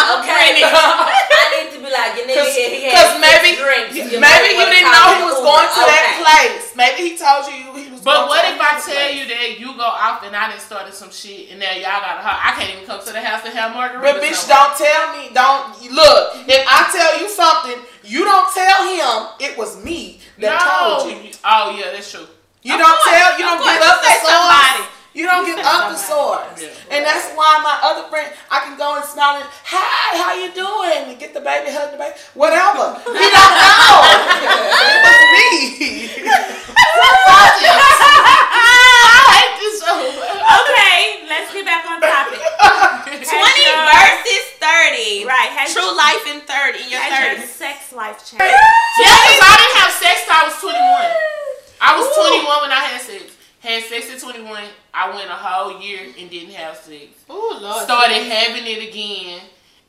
[0.10, 3.94] Okay, I need to be like, your nigga Cause, here, he had cause maybe, drinks.
[3.96, 5.50] you- maybe you didn't know me he was Uber.
[5.50, 6.66] going to that place.
[6.78, 8.02] Maybe he told you he was.
[8.02, 9.16] but going what to if I tell place.
[9.18, 12.22] you that you go off and I done started some shit and now y'all got
[12.22, 12.42] a house?
[12.42, 14.02] I can't even come to the house to have margaritas.
[14.02, 15.24] But bitch, no don't tell me.
[15.34, 16.24] Don't look.
[16.50, 21.06] If I tell you something, you don't tell him it was me that no.
[21.06, 21.34] told you.
[21.46, 22.26] Oh yeah, that's true.
[22.66, 23.30] You Of don't course, tell.
[23.38, 24.82] You of don't give up you the say somebody.
[25.10, 25.16] Source.
[25.18, 26.62] You don't give say up the somebody.
[26.62, 26.62] source.
[26.90, 26.96] Yeah.
[26.98, 30.54] And that's why my other friend, I can go and smile and, hi, how you
[30.54, 31.10] doing?
[31.10, 32.94] And get the baby, hug the baby, whatever.
[33.10, 34.06] He don't know.
[34.06, 36.30] it was me.
[37.90, 40.16] I hate this so much.
[40.16, 42.40] Okay, let's get back on topic.
[43.26, 45.26] Twenty versus thirty.
[45.26, 46.84] Right, has- True life in thirty.
[46.86, 47.52] In your Has your thirties.
[47.56, 48.44] sex life changed?
[48.44, 50.78] Yeah, because I didn't have sex till I was 21.
[51.82, 52.44] I was Ooh.
[52.44, 53.24] 21 when I had sex.
[53.60, 54.64] Had sex at 21.
[54.94, 57.08] I went a whole year and didn't have sex.
[57.30, 57.84] Oh Lord.
[57.84, 59.42] Started having it again,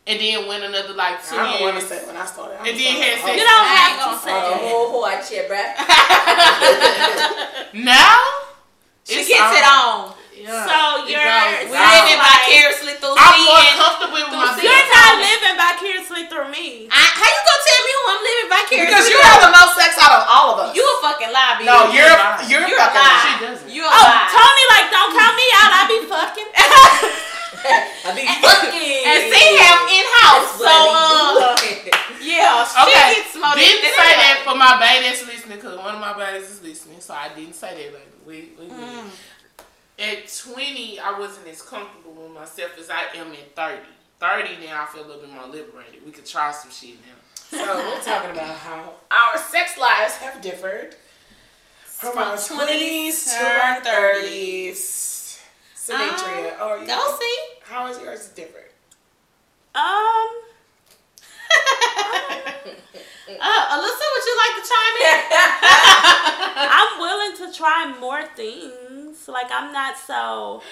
[0.07, 2.59] and then went another like two I don't want to say when I started.
[2.61, 3.01] I'm And then sorry.
[3.01, 3.37] had oh, sex.
[3.39, 4.61] You don't have ain't to say Oh, it.
[4.75, 5.71] oh, oh, I cheer, bruh.
[7.85, 8.19] Now
[9.05, 10.15] She it's gets it on.
[10.41, 11.93] Yeah, So you're- goes We down.
[12.01, 14.65] living vicariously through I'm more comfortable with through myself.
[14.65, 16.89] You're not living vicariously through me.
[16.89, 18.89] I, how you gonna tell me who I'm living vicariously?
[18.89, 19.29] Because you through?
[19.31, 20.69] have the most sex out of all of us.
[20.73, 21.69] You a fucking lie, bitch.
[21.69, 22.49] no, you're lying.
[22.49, 23.21] you're, You're a fucking lie.
[23.21, 23.69] She doesn't.
[23.69, 24.29] You're a Oh, lie.
[24.33, 25.71] Tony, like, don't count me out.
[25.77, 26.51] I be fucking.
[27.61, 29.03] I be fucking.
[29.05, 30.57] and see him in house.
[30.57, 31.93] That's So what uh, he do.
[32.25, 33.61] yeah, she Okay, gets smothered.
[33.61, 37.01] didn't say that for my baby that's listening because one of my babies is listening,
[37.01, 37.93] so I didn't say that.
[37.93, 39.05] Like we, we good.
[40.01, 43.83] At 20, I wasn't as comfortable with myself as I am at 30.
[44.19, 46.05] 30 now, I feel a little bit more liberated.
[46.07, 47.17] We could try some shit now.
[47.51, 50.95] So we're talking about how our sex lives have differed
[51.85, 55.41] from our twenties to our thirties.
[55.75, 57.39] Symmetria, Um, or you, Go see.
[57.65, 58.69] how is yours different?
[59.75, 60.29] Um,
[63.31, 65.21] Uh, Alyssa, would you like to chime in?
[66.69, 68.73] I'm willing to try more things.
[69.29, 70.63] Like, I'm not so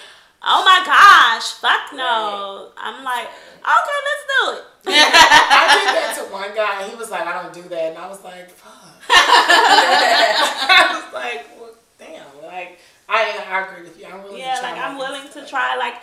[0.41, 2.69] Oh my gosh, fuck no.
[2.77, 4.63] I'm like, okay, let's do it.
[4.87, 6.87] I did that to one guy.
[6.87, 8.73] He was like, I don't do that, and I was like, fuck.
[9.09, 12.25] I was like, well, damn.
[12.47, 14.05] Like, I, I agree with you.
[14.05, 14.71] I'm willing Yeah, to try.
[14.71, 15.75] like I'm willing to try.
[15.75, 15.95] Like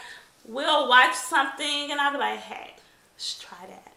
[0.47, 2.75] we'll watch something and I'll be like, hey,
[3.15, 3.93] let's try that.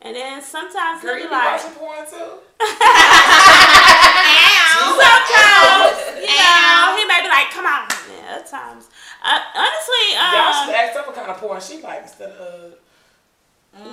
[0.00, 2.38] And then sometimes Girl, he'll you be be like, watching porn too?
[4.28, 7.88] sometimes, you know, he may be like, come on.
[8.10, 8.88] Yeah, at times.
[9.24, 12.74] Uh, honestly, Y'all should um, ask her what kind of porn she likes instead of.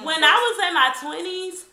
[0.03, 1.65] when I was in my twenties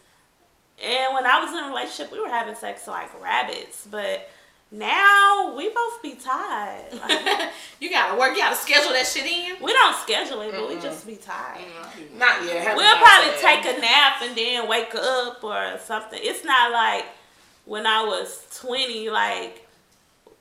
[0.83, 4.29] and when I was in a relationship, we were having sex like rabbits, but
[4.71, 6.85] now we both be tired.
[7.03, 8.33] Like, you gotta work.
[8.35, 9.63] You gotta schedule that shit in.
[9.63, 11.61] we don't schedule it, but we just be tired.
[12.17, 12.75] Not yet.
[12.77, 16.19] We'll probably take a nap and then wake up or something.
[16.23, 17.05] It's not like
[17.65, 19.67] when I was 20, like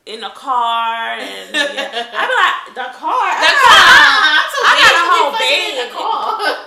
[0.06, 2.10] in a car and yeah.
[2.14, 4.66] I be like, the car, The oh, I, car.
[4.66, 6.66] I'm I got a whole fucking in the car.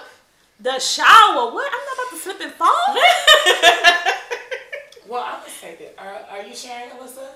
[0.60, 1.52] the shower.
[1.52, 1.66] What?
[1.72, 2.70] I'm not about to slip and fall.
[5.06, 6.02] Well, I'm gonna say that.
[6.02, 7.28] Are, are you sharing, Alyssa?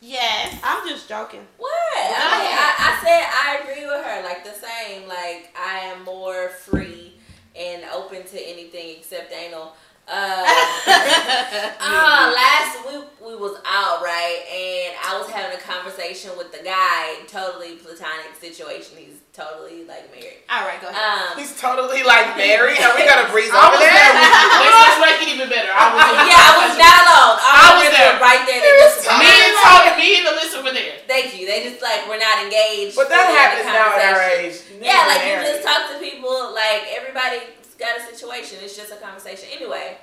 [0.00, 0.60] Yes.
[0.62, 1.44] I'm just joking.
[1.56, 1.72] What?
[1.96, 4.22] I, mean, I, I said I agree with her.
[4.22, 5.08] Like the same.
[5.08, 7.14] Like I am more free
[7.56, 9.74] and open to anything except anal.
[10.06, 10.44] Uh,
[11.80, 16.60] uh, last week we was out right, and I was having a conversation with the
[16.60, 17.24] guy.
[17.24, 19.00] Totally platonic situation.
[19.00, 20.44] He's totally like married.
[20.52, 21.00] All right, go ahead.
[21.00, 22.76] Um, He's totally like married.
[22.84, 24.12] Are we gonna breeze I over was there that?
[24.12, 24.60] with you.
[24.60, 25.72] Let's, let's make it even better.
[25.72, 26.28] I was there.
[26.28, 27.36] yeah, I was not alone.
[27.40, 28.20] I, I was, was there there.
[28.20, 28.60] right there.
[28.60, 30.94] They just Me and Tony, me and Alyssa were there.
[31.08, 31.48] Thank you.
[31.48, 32.92] They just like we're not engaged.
[32.92, 34.56] But that fully in the happens now at our age.
[34.84, 36.52] Yeah, Niggas like you just talk to people.
[36.52, 38.58] Like everybody's got a situation.
[38.64, 39.48] It's just a conversation.
[39.52, 39.98] Anyway,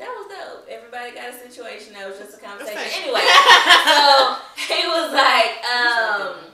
[0.00, 0.64] that was dope.
[0.68, 1.92] Everybody got a situation.
[1.92, 2.80] That was just a conversation.
[3.04, 3.20] Anyway,
[3.92, 4.08] so
[4.72, 6.48] he was like, um,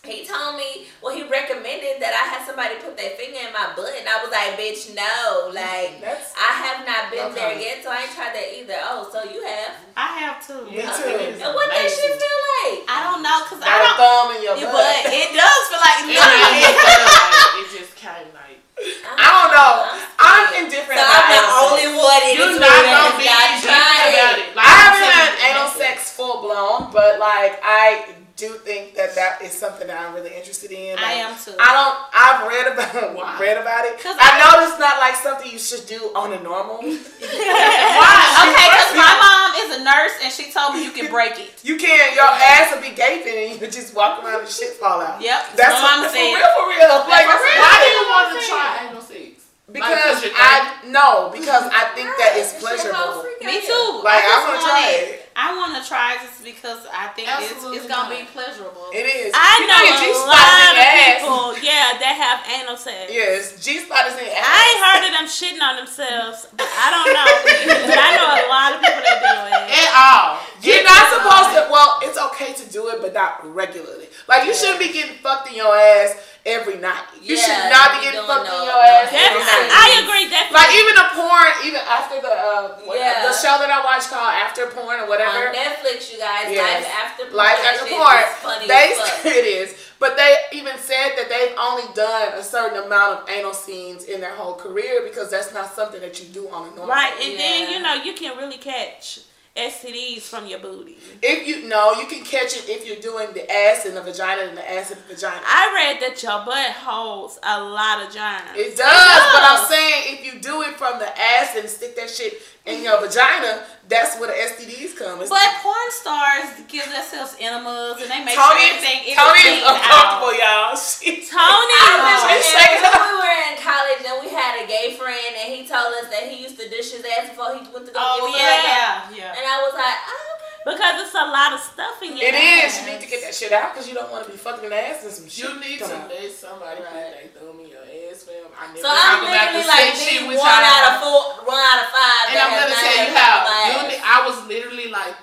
[0.00, 3.76] he told me, well, he recommended that I had somebody put their finger in my
[3.76, 6.00] butt, and I was like, bitch, no, like.
[6.00, 7.60] That's I have not been there Okay.
[7.68, 8.80] yet, so I ain't tried that either.
[8.88, 9.76] Oh, so you have?
[10.00, 10.64] I have to.
[10.64, 11.04] Me I too.
[11.04, 12.16] think it's And what that shit amazing.
[12.16, 12.78] feel like?
[12.88, 14.00] I don't know, cause I got a don't.
[14.00, 14.72] thumb in your butt.
[14.72, 17.60] but it does feel like It really literally.
[17.60, 18.59] it just came like.
[18.80, 19.72] I don't know.
[20.20, 23.28] I'm indifferent So about I'm the only one in You're not room that gonna be
[23.28, 24.44] has indifferent not tried about it.
[24.44, 24.56] it.
[24.56, 28.08] Like, I haven't had anal sex full blown, but like I
[28.40, 30.96] do think that that is something that I'm really interested in.
[30.98, 31.52] I am too.
[31.60, 31.96] I don't.
[32.16, 33.36] I've read about Why?
[33.38, 34.00] read about it.
[34.00, 36.80] 'Cause I I- know it's not like something you should do on a normal.
[36.80, 38.16] Why?
[38.48, 41.52] Okay, because my mom is a nurse and she told me you can break it.
[41.70, 42.14] You can't.
[42.16, 45.20] Your ass will be gaping and you can just walk around and shit fall out.
[45.20, 46.32] Yep, That's my what, mama for said.
[46.32, 46.50] real.
[46.56, 46.96] For real.
[47.04, 47.60] Like for real.
[47.60, 49.44] Why do you want to try anal sex?
[49.70, 53.22] Because you're I no, because I think that it's Right, that shit pleasurable.
[53.44, 54.00] Me too.
[54.02, 55.19] Like, I just wanna want try it.
[55.40, 55.48] It.
[55.48, 58.92] I want to try it just because I think it's, Absolutely it's gonna be pleasurable.
[58.92, 59.32] It is.
[59.32, 61.00] I you know, your a G-spot is lot of ass.
[61.16, 63.08] people, yeah, that have anal sex.
[63.08, 64.44] Yes, G spot is in ass.
[64.44, 67.28] I ain't heard of them shitting on themselves, but I don't know.
[67.88, 69.64] but I know a lot of people that do it.
[69.80, 70.49] At all.
[70.62, 71.68] You're not supposed to.
[71.70, 74.06] Well, it's okay to do it, but not regularly.
[74.28, 77.04] Like you shouldn't be getting fucked in your ass every night.
[77.20, 79.76] You Yeah, should not be getting fucked know- in your ass every Definitely, night.
[79.76, 80.24] I agree.
[80.30, 80.56] Definitely.
[80.56, 83.26] Like even the porn, even after the uh, Yeah.
[83.28, 85.48] the show that I watched called After Porn or whatever.
[85.48, 86.84] On Netflix, you guys, Yes.
[86.84, 87.36] Life After Porn.
[87.36, 88.24] Life after porn.
[88.40, 89.26] funny They as fuck.
[89.40, 93.52] it is, but they even said that they've only done a certain amount of anal
[93.54, 96.86] scenes in their whole career because that's not something that you do on a normal.
[96.88, 99.20] right, and then you know you can really catch
[99.56, 100.96] STDs from your booty.
[101.22, 104.42] If you know, you can catch it if you're doing the ass and the vagina
[104.42, 105.40] and the ass and the vagina.
[105.44, 108.54] I read that your butt holds a lot of germs.
[108.54, 109.66] It does, but I'm oh.
[109.68, 113.64] saying if you do it from the ass and stick that shit in your vagina,
[113.88, 115.20] that's where the STDs come.
[115.20, 119.42] It's But porn stars give themselves enemas and they make Tony, sure everything is Tony
[119.42, 120.70] clean uncomfortable, out.
[120.70, 120.76] y'all.
[121.00, 124.52] She, Tony, I remember She's when shaking when we were in college and we had
[124.62, 127.56] a gay friend and he told us that he used to dish his ass before
[127.56, 129.16] he went to go Oh get yeah, fucked.
[129.18, 129.38] yeah, yeah.
[129.40, 130.29] And I was like, oh,
[130.64, 132.76] because it's a lot of stuff in your it ass.
[132.76, 132.86] is.
[132.86, 134.70] You need to get that shit out because you don't want to be fucking in
[134.70, 135.48] the ass and some shit.
[135.48, 136.08] You need to out.
[136.10, 138.44] let somebody put their thumb in your ass, fam.
[138.52, 140.68] I never So I'm talk about the literally like sex shit the with one y'all.
[140.68, 142.24] out of four, one out of five.
[142.28, 143.34] And I'm gonna tell you how.
[143.48, 144.02] my You, ass.
[144.04, 145.16] I was literally like,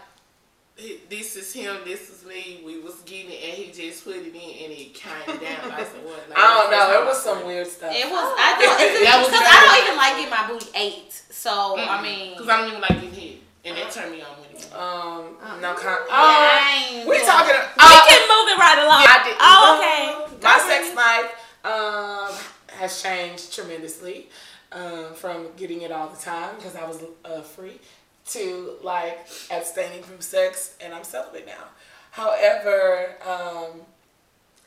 [1.10, 2.62] this is him, this is me.
[2.66, 5.72] We was getting it, and he just put it in, and it came down.
[5.74, 6.22] I said, what?
[6.30, 7.02] Like, I don't know.
[7.02, 7.92] It was some weird stuff.
[7.96, 8.14] It was.
[8.14, 8.36] Oh.
[8.38, 9.26] I don't.
[9.26, 11.14] Because I don't even like getting my booty ate.
[11.30, 13.38] So I mean, Because I don't even like getting hit,
[13.68, 14.74] and that turned me on when it.
[14.74, 17.56] um, no con- yeah, Oh, we doing talking.
[17.56, 17.62] it.
[17.78, 19.06] We Uh, can move it right along.
[19.08, 19.38] I didn't.
[19.42, 20.38] Oh, okay.
[20.42, 21.32] My sex life
[21.66, 24.30] um, has changed tremendously
[24.72, 27.80] um, from getting it all the time because I was uh, free
[28.28, 31.66] to like abstaining from sex and I'm celibate now.
[32.12, 33.82] However, um,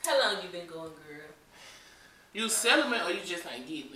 [0.05, 1.29] How long you been going, girl?
[2.33, 3.93] You celibate or you just ain't getting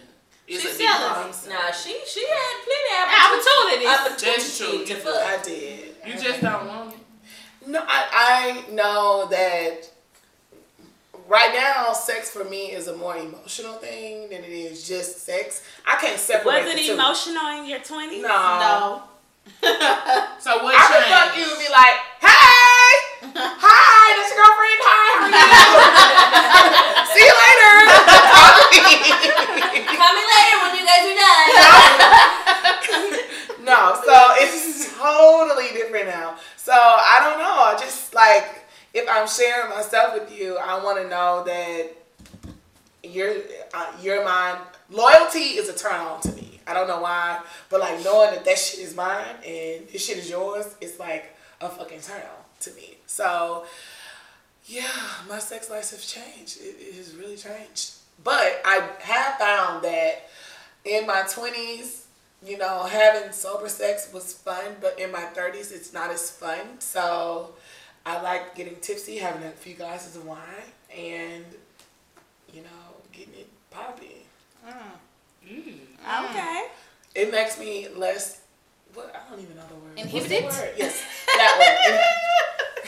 [0.46, 0.52] it?
[0.54, 1.36] It's She's a difference.
[1.36, 1.64] celibate.
[1.64, 3.88] Nah, she she had plenty of Opportunities.
[3.88, 4.66] That's true.
[4.68, 5.22] opportunity to fuck.
[5.22, 5.94] I did.
[6.06, 6.98] You just don't want it.
[7.66, 9.88] No, I, I know that
[11.28, 15.62] right now, sex for me is a more emotional thing than it is just sex.
[15.86, 16.92] I can't separate Was the it two.
[16.92, 18.20] emotional in your 20s?
[18.20, 18.28] No.
[18.28, 19.02] No.
[20.44, 21.08] So what I could changed?
[21.08, 22.92] fuck you and be like, hey,
[23.32, 24.80] hi, that's your girlfriend.
[24.84, 27.08] Hi, how are you?
[27.16, 27.93] See you later.
[28.82, 31.48] Me later when you guys are done.
[33.70, 36.36] no, so it's totally different now.
[36.56, 37.54] So I don't know.
[37.54, 41.90] I just like if I'm sharing myself with you, I want to know that
[43.02, 43.34] you're
[43.74, 44.56] uh, you're mine.
[44.90, 46.60] Loyalty is a turn on to me.
[46.66, 50.18] I don't know why, but like knowing that that shit is mine and this shit
[50.18, 52.96] is yours, it's like a fucking turn on to me.
[53.06, 53.66] So
[54.66, 54.88] yeah,
[55.28, 56.58] my sex life has changed.
[56.60, 57.92] It, it has really changed.
[58.22, 60.28] But I have found that
[60.84, 62.06] in my twenties,
[62.44, 66.78] you know, having sober sex was fun, but in my thirties, it's not as fun.
[66.80, 67.50] So
[68.06, 70.38] I like getting tipsy, having a few glasses of wine,
[70.96, 71.44] and
[72.52, 72.68] you know,
[73.12, 74.08] getting it popping.
[74.66, 74.72] Mm.
[75.48, 75.74] Mm.
[76.06, 76.30] Mm.
[76.30, 76.66] Okay.
[77.14, 78.40] It makes me less.
[78.94, 79.96] What I don't even know the word.
[79.96, 80.44] What's the Inhibited?
[80.44, 80.74] word?
[80.76, 81.02] Yes,
[81.36, 81.56] that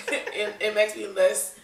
[0.09, 0.15] word.
[0.15, 1.59] It, it, it makes me less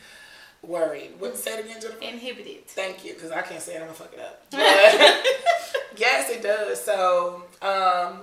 [0.62, 1.12] worried.
[1.18, 2.00] What say it again, Jennifer?
[2.02, 2.66] Inhibited.
[2.66, 3.80] Thank you, because I can't say it.
[3.80, 4.42] I'm gonna fuck it up.
[4.50, 6.82] But yes, it does.
[6.82, 8.20] So um,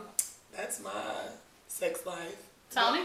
[0.55, 0.91] that's my
[1.67, 2.35] sex life.
[2.71, 3.01] Tony?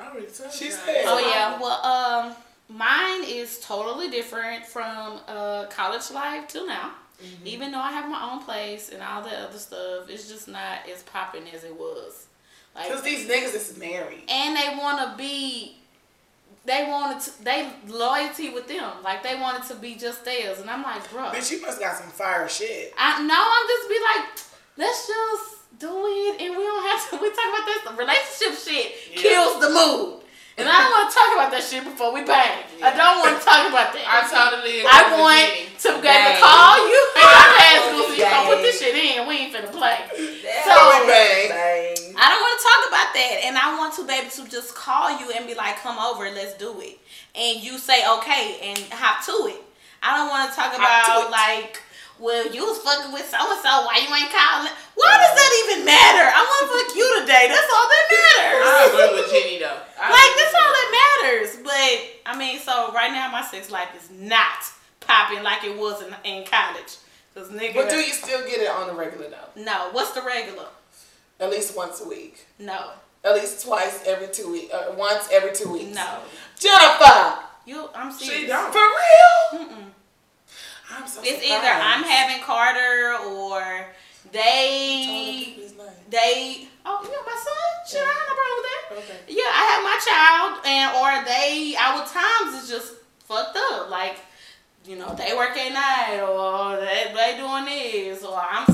[0.00, 0.70] I already told She you.
[0.70, 1.60] said- Oh yeah.
[1.60, 2.36] Well, um,
[2.68, 6.92] mine is totally different from uh college life till now.
[7.44, 10.88] Even though I have my own place and all that other stuff, it's just not
[10.88, 12.26] as popping as it was.
[12.76, 14.22] Like, Because these niggas is married.
[14.28, 15.77] and they want to be,
[16.68, 18.92] they wanted to, they loyalty with them.
[19.02, 21.96] Like they wanted to be just theirs, and I'm like, bro, Bitch, you must got
[21.96, 22.92] some fire shit.
[22.96, 24.24] I know I'm just be like,
[24.76, 25.44] let's just
[25.80, 27.16] do it, and we don't have to.
[27.16, 29.22] We talk about this relationship shit Yeah.
[29.22, 30.20] kills the mood,
[30.58, 32.62] and I don't want to talk about that shit before we bang.
[32.84, 34.04] I don't want to talk about that.
[34.06, 34.90] I totally agree.
[34.92, 35.48] I want
[35.82, 37.00] to be able to call you.
[37.16, 38.44] Hey, school, so you Bang.
[38.44, 39.26] gonna put this shit in.
[39.26, 39.98] We ain't finna play.
[40.66, 41.48] So we bang.
[41.48, 42.07] bang.
[42.18, 44.74] I don't want to talk about that, and I want to be able to just
[44.74, 46.98] call you and be like, "Come over, let's do it,"
[47.34, 49.62] and you say okay and hop to it.
[50.02, 51.78] I don't want to talk Hop to about like,
[52.18, 53.70] well, you was fucking with so and so.
[53.86, 54.70] Why you ain't calling?
[54.98, 56.26] Why does that even matter?
[56.26, 57.46] I want to fuck you today.
[57.50, 58.58] That's all that matters.
[58.58, 58.90] I matters.
[58.94, 59.78] agree with Jenny though.
[59.98, 61.50] I like that's all that matters.
[61.62, 61.94] But
[62.26, 64.66] I mean, so right now my sex life is not
[65.00, 66.98] popping like it was in, in college.
[67.34, 69.62] Cause nigga, But do you still get it on the regular though?
[69.62, 69.90] no.
[69.92, 70.66] What's the regular?
[71.40, 72.46] At least once a week.
[72.58, 72.90] No,
[73.24, 74.72] At least twice every two weeks.
[74.72, 75.94] Uh, once every two weeks.
[75.94, 76.18] no.
[76.58, 77.38] Jennifer!
[77.66, 78.48] You, I'm She serious.
[78.50, 78.72] don't.
[78.72, 79.66] For real?
[79.66, 79.84] Mm-mm.
[80.90, 81.44] I'm so It's surprised.
[81.44, 83.86] either I'm having Carter or
[84.32, 85.56] they
[86.10, 87.54] they oh you know my son
[87.86, 89.18] shit I have no problem with that Okay.
[89.28, 92.94] yeah I have my child and or they our times is just
[93.26, 94.16] fucked up like
[94.86, 98.64] you know they work at night or they they doing this or I'm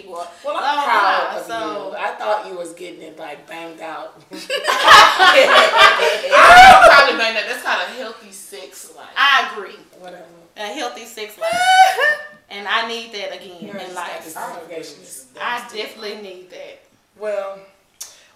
[0.00, 1.96] or Well, I'm blah, proud of so you.
[1.96, 4.20] I thought you was getting it like banged out.
[5.92, 7.44] I don't probably bang that.
[7.46, 9.08] That's called a healthy sex life.
[9.16, 10.24] I agree Whatever.
[10.56, 11.52] a healthy sex life
[12.50, 14.98] and I need that again Yours in life this motivation.
[15.00, 16.80] This- I definitely need that
[17.18, 17.58] Well,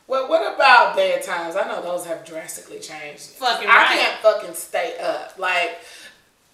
[0.09, 1.61] well, what about bedtimes?
[1.61, 3.23] I know those have drastically changed.
[3.23, 3.89] Fucking I right.
[3.99, 5.37] can't fucking stay up.
[5.37, 5.79] Like,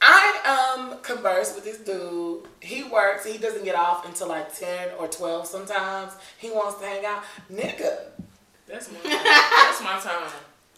[0.05, 2.47] I um converse with this dude.
[2.61, 3.25] He works.
[3.25, 5.47] He doesn't get off until like ten or twelve.
[5.47, 7.23] Sometimes he wants to hang out.
[7.51, 7.99] Nigga,
[8.67, 9.23] That's my time.
[9.25, 10.31] That's my time.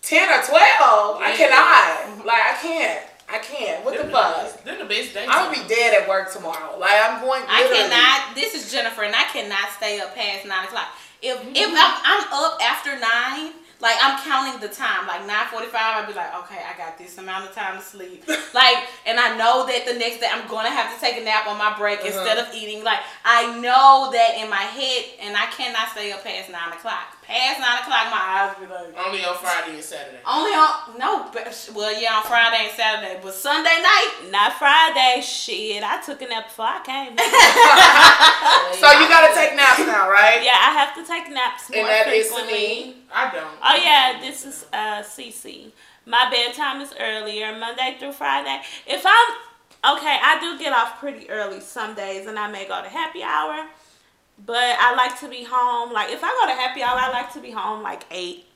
[0.02, 1.22] ten or twelve.
[1.22, 2.26] I cannot.
[2.26, 3.00] Like, I can't.
[3.26, 3.82] I can't.
[3.84, 4.64] What the Them fuck?
[4.64, 5.26] Them the best days.
[5.30, 6.78] I'm gonna be dead at work tomorrow.
[6.78, 7.42] Like, I'm going.
[7.48, 8.34] I cannot.
[8.36, 10.88] This is Jennifer, and I cannot stay up past nine o'clock.
[11.22, 13.52] If if I'm, I'm up after nine,
[13.84, 16.96] like I'm counting the time, like nine forty five, I'd be like, okay, I got
[16.96, 18.24] this amount of time to sleep.
[18.54, 21.46] like, and I know that the next day I'm gonna have to take a nap
[21.46, 22.08] on my break Uh-huh.
[22.08, 22.82] instead of eating.
[22.82, 27.13] Like, I know that in my head, and I cannot stay up past nine o'clock.
[27.26, 28.94] Past nine o'clock, my eyes be like.
[29.06, 30.18] Only on Friday and Saturday.
[30.26, 35.20] Only on no, but, well yeah on Friday and Saturday, but Sunday night Not Friday.
[35.22, 37.16] Shit, I took a nap before I came.
[38.80, 40.42] So you gotta take naps now, right?
[40.44, 42.52] yeah, I have to take naps more And that is frequently.
[42.52, 42.96] me.
[43.12, 43.46] I don't.
[43.62, 45.70] Oh yeah, this is uh CC.
[46.06, 48.60] My bedtime is earlier, Monday through Friday.
[48.86, 52.82] If I'm okay, I do get off pretty early some days, and I may go
[52.82, 53.66] to happy hour.
[54.44, 55.92] But I like to be home.
[55.92, 58.46] Like if I go to happy hour, I like to be home like eight.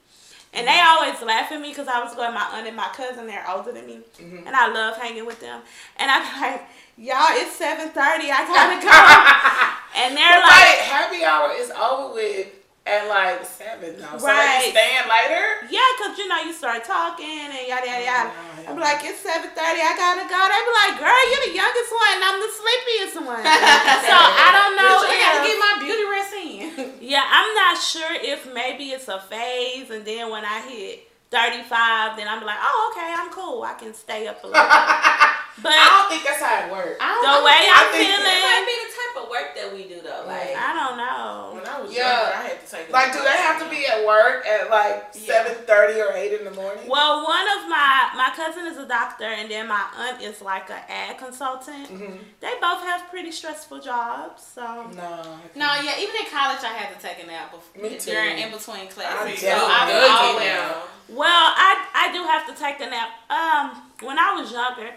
[0.55, 1.05] And they mm-hmm.
[1.05, 3.26] always laugh at me because I was going my aunt and my cousin.
[3.26, 4.47] They're older than me, mm-hmm.
[4.47, 5.61] and I love hanging with them.
[5.97, 6.62] And I'm like,
[6.97, 8.33] y'all, it's seven thirty.
[8.33, 10.03] I gotta go.
[10.03, 12.57] and they're But like, happy hour is over with
[12.89, 14.16] at like seven now.
[14.16, 15.45] So like, you staying later?
[15.68, 18.32] yeah, cause you know you start talking and yada yada yada.
[18.32, 19.80] Oh, yeah, I'm like, it's seven thirty.
[19.84, 20.41] I gotta go.
[20.41, 22.12] They be like, girl, you're the youngest one.
[22.16, 23.45] and I'm the sleepiest one.
[24.09, 24.95] so I don't know.
[25.05, 26.68] I gotta get my beauty rest in.
[27.09, 32.16] Yeah, I'm not sure if maybe it's a phase, and then when I hit 35,
[32.16, 33.62] then I'm like, oh, okay, I'm cool.
[33.62, 34.70] I can stay up a little bit.
[35.59, 37.03] But I don't think that's how it works.
[37.03, 38.22] I the don't way I I'm feeling.
[38.22, 40.22] That might be the type of work that we do though.
[40.22, 41.59] Like, I don't know.
[41.59, 42.32] When I was Yeah.
[42.38, 42.90] I had to take.
[42.90, 45.26] Like, do they have to be at work at like Yeah.
[45.44, 46.86] seven thirty or eight in the morning?
[46.88, 50.70] Well, one of my my cousin is a doctor, and then my aunt is like
[50.70, 51.88] an ad consultant.
[51.88, 52.18] Mhm.
[52.40, 54.62] They both have pretty stressful jobs, so
[54.94, 55.22] No.
[55.55, 58.11] No, yeah, even in college I had to take a nap before, Me too.
[58.12, 59.40] during in between classes.
[59.40, 60.74] definitely so I've good always now.
[61.09, 63.11] Well, I I do have to take a nap.
[63.30, 64.90] Um, when I was younger,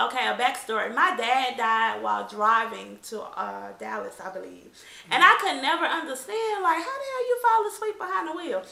[0.00, 0.94] okay, a backstory.
[0.94, 4.70] My dad died while driving to uh, Dallas, I believe,
[5.10, 8.62] and I could never understand like how the hell you fall asleep behind the wheel.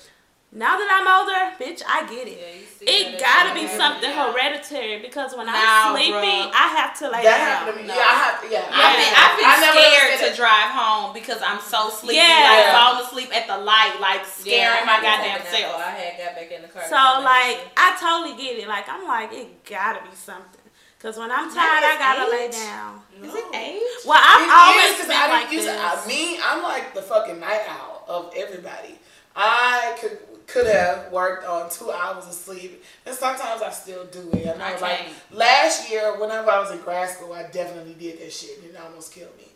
[0.53, 2.35] Now that I'm older, bitch, I get it.
[2.83, 4.35] Yeah, It gotta be something yeah.
[4.35, 6.51] hereditary because when Nah, I'm sleepy, bruh.
[6.51, 7.47] I have to lay That down.
[7.71, 7.87] happened to me.
[7.87, 7.95] No.
[7.95, 8.37] Yeah, I have.
[8.51, 8.67] Yeah.
[8.67, 10.35] I've been, I've been I never scared to it.
[10.35, 12.19] drive home because I'm so sleepy.
[12.19, 12.51] Yeah.
[12.51, 15.71] Like falling asleep at the light, like scaring I my goddamn take a nap self.
[15.71, 16.83] before I had got back in the car.
[16.83, 18.67] So like, I totally get it.
[18.67, 20.60] Like I'm like, it gotta be something.
[21.01, 22.53] Cause when I'm tired, I gotta lay age.
[22.53, 23.01] down.
[23.23, 23.83] Is it age?
[24.07, 25.75] Well, I've It always is, 'cause been I like didn't use this.
[25.75, 25.81] it.
[25.81, 28.99] I, me, I'm like the fucking night owl of everybody.
[29.35, 34.29] I could could have worked on two hours of sleep, and sometimes I still do
[34.33, 34.49] it.
[34.49, 35.13] I know, I like can't.
[35.31, 38.77] last year, whenever I was in grad school, I definitely did that shit, and it
[38.77, 39.47] almost killed me.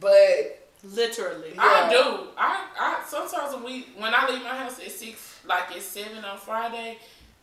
[0.00, 1.52] But Literally.
[1.54, 1.62] Yeah.
[1.62, 2.26] I do.
[2.36, 6.24] I, I sometimes when we when I leave my house at six, like at seven
[6.24, 6.98] on Friday,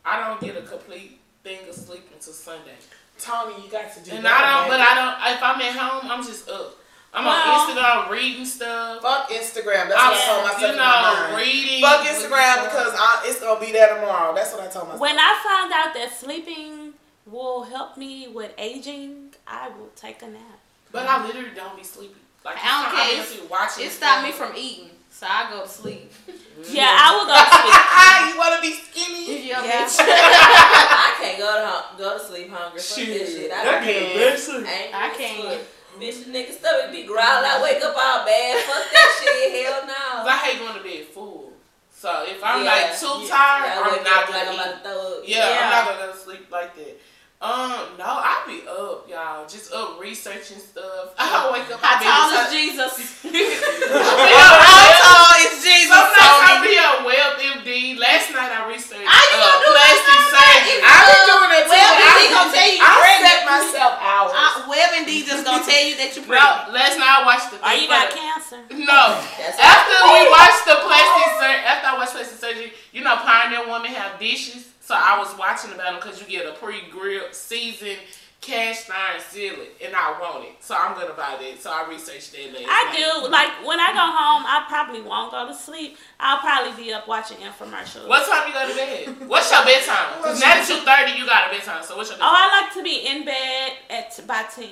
[0.06, 2.76] I don't get a complete thing of sleep until Sunday.
[3.22, 4.34] Tony, you got to do And that.
[4.34, 4.70] I don't.
[4.70, 4.80] man.
[4.80, 5.36] But I don't.
[5.38, 6.78] If I'm at home, I'm just up.
[7.14, 9.02] I'm Well- on Instagram reading stuff.
[9.02, 9.90] Fuck Instagram.
[9.90, 11.36] That's what I'm, I told myself you in my know, mind.
[11.38, 11.82] reading.
[11.82, 12.72] Fuck Instagram stuff.
[12.72, 14.34] because I, it's gonna be there tomorrow.
[14.34, 15.00] That's what I told myself.
[15.02, 16.94] When I found out that sleeping
[17.26, 20.60] will help me with aging, I will take a nap.
[20.92, 22.16] But I literally don't be sleepy.
[22.46, 23.22] Like I don't I'm care.
[23.22, 23.86] actually watching.
[23.86, 24.90] It stopped me from eating,
[25.22, 26.10] so I go to sleep.
[26.74, 27.78] Yeah, I will go to sleep.
[28.34, 29.50] you wanna be skinny?
[29.50, 29.86] Yeah, Yeah.
[29.86, 30.02] bitch.
[30.02, 32.82] I can't go to hum- go to sleep hungry.
[32.82, 33.52] Fuck this shit.
[33.54, 33.86] I, that can't.
[33.86, 34.66] be the best sleep.
[34.66, 35.62] I, I can't.
[36.02, 37.46] Bitch, the nigga stomach be growling.
[37.46, 38.58] I wake up all bad.
[38.66, 39.62] Fuck that shit.
[39.62, 40.32] Hell Cause no.
[40.32, 41.52] I hate going to bed full.
[41.94, 42.72] So if I'm Yeah.
[42.74, 43.30] like too Yeah.
[43.30, 44.82] tired, I I'm wake not up like I'm gonna about eat.
[44.82, 45.24] to throw up.
[45.30, 45.60] Yeah, Yeah.
[45.62, 46.98] I'm not gonna go sleep like that.
[47.42, 49.50] Um, no, I be up, y'all.
[49.50, 51.18] Just up researching stuff.
[51.18, 51.82] I wake up.
[51.82, 52.94] How I be tall is Jesus?
[53.26, 55.90] I How tall is Jesus?
[55.90, 56.70] Sometimes I Tony?
[56.70, 57.98] be on WebMD.
[57.98, 60.62] Last night I researched How you uh, gonna do that plastic all night?
[60.62, 60.86] surgery.
[60.86, 61.74] I be doing it too.
[61.74, 63.26] Well, I, he gonna tell you I pregnant.
[63.26, 64.34] set myself hours.
[64.38, 66.74] Uh, WebMD just gonna tell you that you're No, pregnant.
[66.78, 68.60] last night I watched the Or thing you got cancer.
[68.72, 69.02] No.
[69.38, 73.66] That's After we watched the plastic surgery, after I watched plastic surgery, you know, Pioneer
[73.68, 74.70] Woman have dishes.
[74.82, 78.00] So I was watching about them because you get a pre-grilled, seasoned,
[78.42, 80.56] cast iron skillet, and I want it.
[80.62, 81.62] So I'm gonna buy that.
[81.62, 82.98] So I researched that last I night.
[82.98, 83.30] do.
[83.30, 85.98] Like when I go home, I probably won't go to sleep.
[86.20, 88.08] I'll probably be up watching infomercials.
[88.08, 89.30] What time you go to bed?
[89.30, 90.18] What's your bedtime?
[90.22, 91.84] Because now that you're 30, you got a bedtime.
[91.84, 92.26] So what's your Oh.
[92.26, 94.70] I like to be in bed at by ten.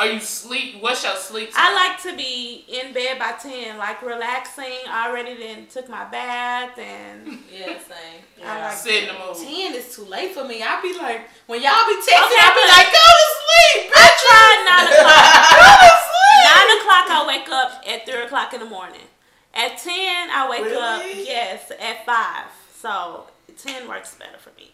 [0.00, 0.80] Are you sleep?
[0.80, 1.60] What's your sleep Time?
[1.60, 4.80] I like to be in bed by ten, like relaxing.
[4.88, 8.24] Already then took my bath and Yeah, same.
[8.42, 9.36] I like Sit in the mood.
[9.36, 10.62] Ten is too late for me.
[10.62, 13.92] I be like, when y'all be texting, Okay, I be like, go to sleep.
[13.92, 15.50] I tried nine o'clock.
[15.52, 16.40] Go to sleep.
[16.48, 19.04] Nine o'clock, I wake up at three o'clock in the morning.
[19.52, 21.02] At ten, I wake up.
[21.14, 22.46] Yes, at five.
[22.80, 23.26] So
[23.58, 24.70] ten works better for me.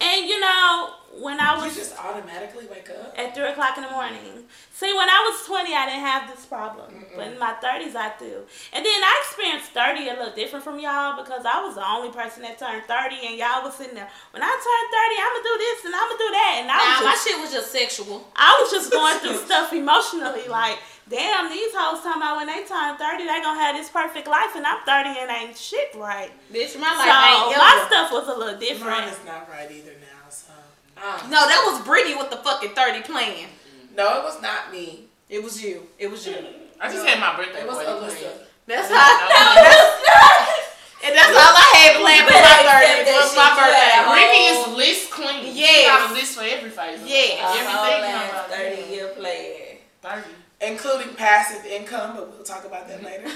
[0.00, 0.90] And you know,
[1.20, 3.14] when I you was just automatically wake up.
[3.16, 4.44] at three o'clock in the morning.
[4.72, 8.10] See, when I was twenty, I didn't have this problem, but in my thirties, I
[8.18, 8.42] do.
[8.74, 12.10] And then I experienced thirty a little different from y'all because I was the only
[12.10, 14.10] person that turned thirty, and y'all was sitting there.
[14.34, 16.78] When I turned thirty, I'm gonna do this and I'm gonna do that, and I
[16.82, 18.26] was Nah, my shit was just sexual.
[18.34, 20.78] I was just going through stuff emotionally, like,
[21.08, 24.54] damn, these hoes talking about when they turn 30, they gonna have this perfect life,
[24.56, 26.30] and I'm 30 and ain't shit right.
[26.52, 27.86] Bitch, my So life ain't my ever.
[27.88, 28.90] stuff was a little different.
[28.98, 30.28] Mine is not right either now.
[30.30, 30.52] So.
[30.96, 33.48] um, No, that was Brittany with the fucking 30 plan.
[33.96, 35.04] No, it was not me.
[35.28, 35.86] It was you.
[35.98, 36.36] It was you.
[36.80, 38.18] I just had my birthday It was party Alyssa.
[38.18, 38.40] planned.
[38.66, 40.60] That's No, how.
[41.04, 43.92] And that's all I had planned for my accept 30 that was my birthday.
[43.92, 45.40] had Brittany is whole- list queen.
[45.52, 45.84] She Yes.
[45.86, 47.00] got a list for every phase.
[47.04, 47.44] Yes.
[47.44, 48.50] Everything whole come ass out.
[48.50, 49.78] 30 year plan.
[50.00, 50.30] 30.
[50.66, 53.24] Including passive income, but we'll talk about that later.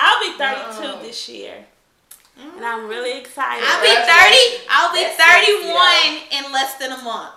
[0.00, 1.02] I'll be 32 No.
[1.02, 1.64] this year.
[2.38, 3.64] and I'm really excited.
[3.66, 4.64] I'll be 30.
[4.70, 7.34] I'll be That's sexy, 31 in less than a month.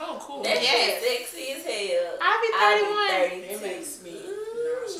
[0.00, 0.42] Oh, cool.
[0.42, 1.00] That Yes.
[1.02, 2.18] shit sexy as hell.
[2.20, 3.44] I'll be 31.
[3.50, 4.16] It makes me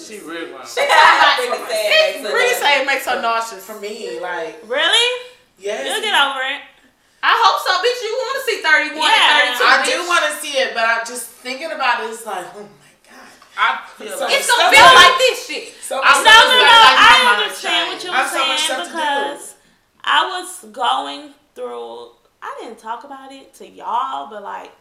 [0.06, 0.62] She real grown.
[0.62, 2.58] Brittany said it makes Really nervous.
[2.58, 3.64] say it makes her nauseous.
[3.66, 5.22] for me like Really?
[5.58, 5.86] yes.
[5.86, 6.60] You'll get over it.
[7.22, 8.00] I hope so, bitch.
[8.02, 9.46] You want to see 31 Yeah.
[9.46, 9.62] and 32.
[9.62, 9.86] I bitch.
[9.94, 12.10] do want to see it, but I'm just thinking about it.
[12.10, 13.30] It's like, oh my god.
[13.56, 15.74] I feel So- like It's gonna Stuff feel like- like this shit.
[15.82, 16.82] So I'm No, Sometimes no, I no.
[16.82, 18.96] like I understand what you I were so much saying stuff to do.
[18.98, 19.54] because
[20.04, 22.16] I was going through.
[22.42, 24.72] I didn't talk about it to y'all, but like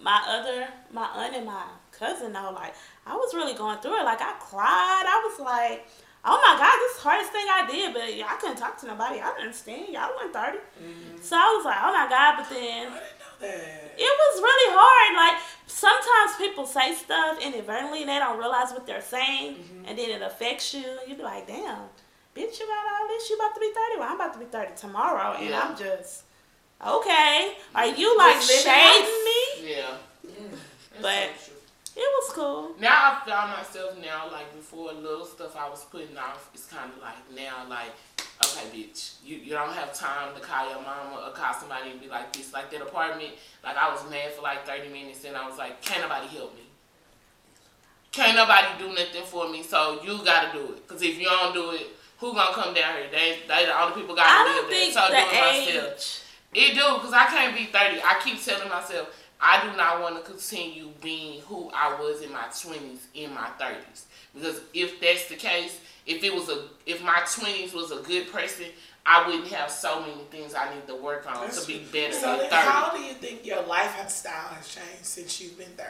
[0.00, 1.62] my other, my aunt and my
[1.92, 2.52] cousin know.
[2.54, 2.74] Like
[3.06, 4.04] I was really going through it.
[4.04, 5.04] Like I cried.
[5.06, 5.86] I was like,
[6.26, 7.94] oh my god, this is the hardest thing I did.
[7.94, 9.20] But I couldn't talk to nobody.
[9.20, 9.88] I didn't understand.
[9.94, 11.22] Y'all weren't 30 mm-hmm.
[11.22, 12.42] so I was like, oh my god.
[12.42, 13.94] But then I didn't know that.
[13.96, 15.10] it was really hard.
[15.14, 15.38] Like
[15.70, 19.86] sometimes people say stuff inadvertently and they don't realize what they're saying, mm-hmm.
[19.86, 20.84] and then it affects you.
[21.06, 21.86] You be like, damn,
[22.34, 23.30] bitch, you got all this.
[23.30, 23.94] You about to be thirty.
[24.02, 25.62] Well, I'm about to be thirty tomorrow, and Yeah.
[25.62, 26.24] I'm just
[26.84, 27.54] okay.
[27.74, 29.74] Are you like Just living shading me?
[29.76, 29.94] Yeah.
[31.00, 31.55] But- That's so true.
[31.96, 32.74] It was cool.
[32.78, 36.50] Now I found myself now like before little stuff I was putting off.
[36.52, 37.92] It's kind of like now like
[38.44, 42.00] okay, bitch, you you don't have time to call your mama or call somebody and
[42.00, 42.52] be like this.
[42.52, 43.30] Like that apartment,
[43.64, 46.54] like I was mad for like thirty minutes and I was like, can't nobody help
[46.54, 46.64] me.
[48.12, 50.86] Can't nobody do nothing for me, so you gotta do it.
[50.86, 51.88] Cause if you don't do it,
[52.18, 53.08] who gonna come down here?
[53.10, 54.92] They they the only people got I live there.
[54.92, 56.22] So do it the myself.
[56.54, 58.00] It do, because I can't be 30.
[58.00, 62.32] I keep telling myself, I do not want to continue being who I was in
[62.32, 64.04] my 20s, in my 30s.
[64.34, 68.32] Because if that's the case, if it was a, if my 20s was a good
[68.32, 68.66] person,
[69.04, 72.12] I wouldn't have so many things I need to work on That's to be better
[72.12, 72.62] So than then 30.
[72.62, 75.88] how do you think your lifestyle has changed since you've been 30?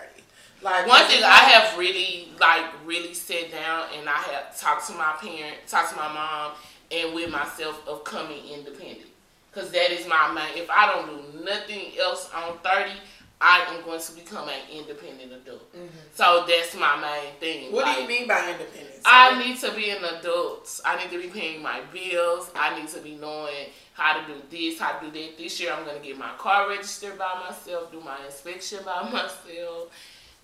[0.62, 4.94] Like One thing I have really like really sat down and I have talked to
[4.94, 6.52] my parent, talked to my mom,
[6.90, 9.06] and with myself of coming independent.
[9.52, 10.62] Cause that is my main.
[10.62, 12.92] If I don't do nothing else on thirty,
[13.40, 15.74] I am going to become an independent adult.
[16.14, 17.66] So that's my main thing.
[17.66, 17.74] Mm-hmm.
[17.74, 19.02] What do you mean by independence?
[19.04, 20.80] I need to be an adult.
[20.84, 22.50] I need to be paying my bills.
[22.54, 25.36] I need to be knowing how to do this, how to do that.
[25.38, 29.90] This year, I'm gonna get my car registered by myself, do my inspection by myself.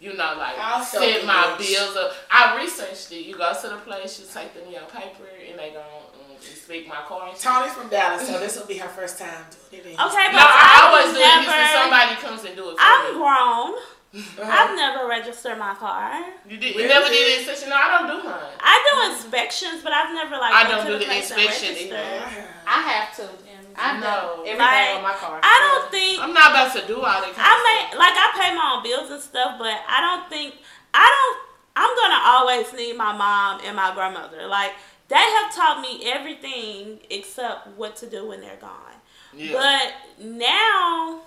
[0.01, 2.12] You know, like I'll set my bills up.
[2.30, 3.24] I researched it.
[3.24, 6.01] You go to the place, you take them your paper, and they gonna
[6.51, 7.28] inspect my car.
[7.28, 7.43] And shit.
[7.43, 9.86] Tony's from Dallas, so this will be her first time doing it.
[9.95, 12.76] in Okay, No, but I I've always do it never- somebody comes and do it
[12.76, 13.18] for I'm me.
[13.18, 13.70] grown.
[14.12, 14.45] Uh-huh.
[14.45, 16.20] I've never registered my car.
[16.47, 16.74] You did.
[16.74, 16.88] You Really?
[16.88, 17.70] never did it inspection.
[17.70, 18.45] No, I don't do mine.
[18.61, 21.40] I do inspections, but I've never like I don't to do the the place and
[21.40, 22.45] inspection either.
[22.68, 23.28] I have to.
[23.74, 25.40] I know every Like, day on my car.
[25.43, 27.32] I don't think I'm not about to do all that.
[27.32, 30.57] I of may like I pay my own bills and stuff, but I don't think
[30.93, 31.38] I don't.
[31.74, 34.47] I'm gonna always need my mom and my grandmother.
[34.47, 34.72] Like
[35.09, 38.94] they have taught me everything except what to do when they're gone.
[39.34, 39.53] Yeah.
[39.53, 41.20] But now,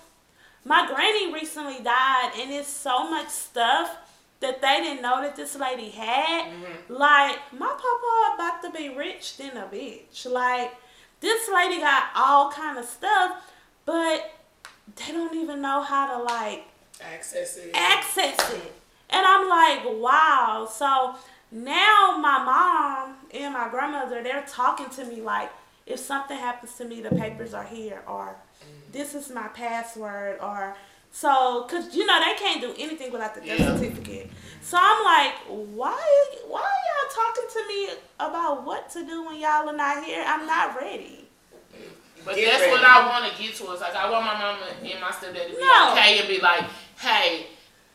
[0.63, 3.97] my granny recently died, and it's so much stuff
[4.39, 6.45] that they didn't know that this lady had.
[6.51, 6.93] Mm-hmm.
[6.93, 10.29] Like my papa about to be rich than a bitch.
[10.29, 10.73] Like
[11.21, 13.51] this lady got all kind of stuff,
[13.85, 14.31] but
[14.95, 16.65] they don't even know how to like
[17.01, 17.71] Access it.
[17.73, 18.73] access it.
[19.09, 20.67] And I'm like, wow.
[20.71, 21.15] So
[21.55, 25.49] now my mom and my grandmother, they're talking to me like,
[25.85, 28.35] if something happens to me, the papers are here, or
[28.91, 30.75] this is my password, or
[31.11, 33.77] so, cause you know they can't do anything without the death Yeah.
[33.77, 34.29] certificate.
[34.61, 37.89] So I'm like, why, why are y'all talking to me
[38.19, 40.23] about what to do when y'all are not here?
[40.27, 41.21] I'm not ready.
[42.25, 42.71] But Get that's ready.
[42.73, 43.71] what I want to get to.
[43.71, 45.91] Is like I want my mama and my stepdad to be No.
[45.93, 46.63] okay and be like,
[46.99, 47.45] hey,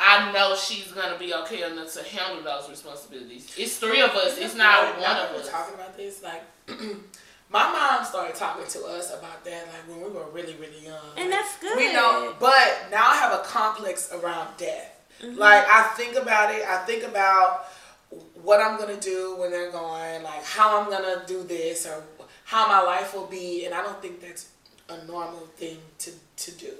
[0.03, 3.55] I know she's gonna be okay enough to handle those responsibilities.
[3.59, 4.39] It's three of us.
[4.39, 5.49] It's not Like, one of that we're us.
[5.51, 6.43] talking about this, like
[7.51, 10.97] my mom started talking to us about that, like when we were really, really young.
[11.17, 11.77] And Like, that's good.
[11.77, 14.91] We know, but now I have a complex around death.
[15.23, 15.37] Mm-hmm.
[15.39, 16.65] Like I think about it.
[16.67, 17.67] I think about
[18.43, 22.03] what I'm gonna do when they're gone, like how I'm gonna do this or
[22.45, 24.49] how my life will be, and I don't think that's
[24.89, 26.73] a normal thing to to do.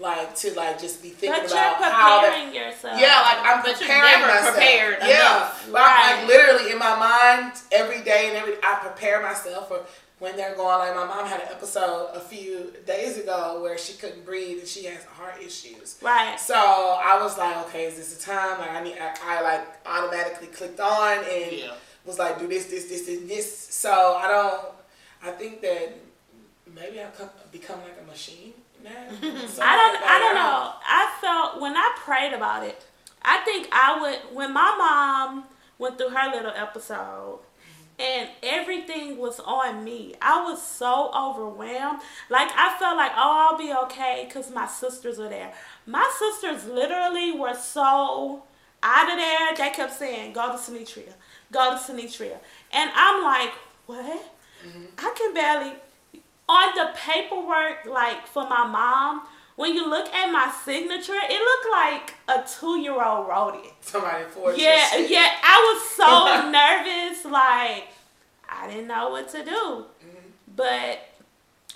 [0.00, 3.00] Like to like just be thinking But you're about how that yourself.
[3.00, 4.54] yeah, like I'm But you're preparing never myself.
[4.56, 5.68] prepared Yeah, enough.
[5.70, 6.18] but I'm Right.
[6.18, 9.80] like literally in my mind every day and every I prepare myself for
[10.18, 10.78] when they're going.
[10.80, 14.66] Like my mom had an episode a few days ago where she couldn't breathe and
[14.66, 15.96] she has heart issues.
[16.02, 16.40] Right.
[16.40, 18.58] So I was like, okay, is this the time?
[18.58, 21.72] Like I need, I, I like automatically clicked on and Yeah.
[22.04, 23.68] was like, do this, this, this, and this.
[23.72, 24.60] So I don't.
[25.22, 25.94] I think that
[26.74, 27.16] maybe I've
[27.52, 28.54] become like a machine
[28.84, 28.90] now.
[28.90, 30.02] I don't.
[30.02, 30.72] I don't know.
[30.86, 32.84] I felt when I prayed about it.
[33.22, 35.44] I think I would when my mom
[35.78, 37.40] went through her little episode,
[37.98, 40.14] and everything was on me.
[40.20, 42.00] I was so overwhelmed.
[42.28, 45.52] Like I felt like, oh, I'll be okay because my sisters are there.
[45.86, 48.42] My sisters literally were so
[48.82, 49.54] out of there.
[49.56, 51.14] They kept saying, "Go to Sinitria,
[51.50, 52.38] go to Sinitria,"
[52.72, 53.52] and I'm like,
[53.86, 54.32] what?
[54.66, 54.84] Mm-hmm.
[54.98, 55.72] I can barely.
[56.48, 59.22] On the paperwork, like for my mom,
[59.56, 63.72] when you look at my signature, it looked like a two-year-old wrote it.
[63.80, 65.30] Somebody forged Yeah, yeah.
[65.42, 67.24] I was so nervous.
[67.24, 67.88] Like,
[68.48, 69.50] I didn't know what to do.
[69.50, 70.28] Mm-hmm.
[70.56, 71.13] But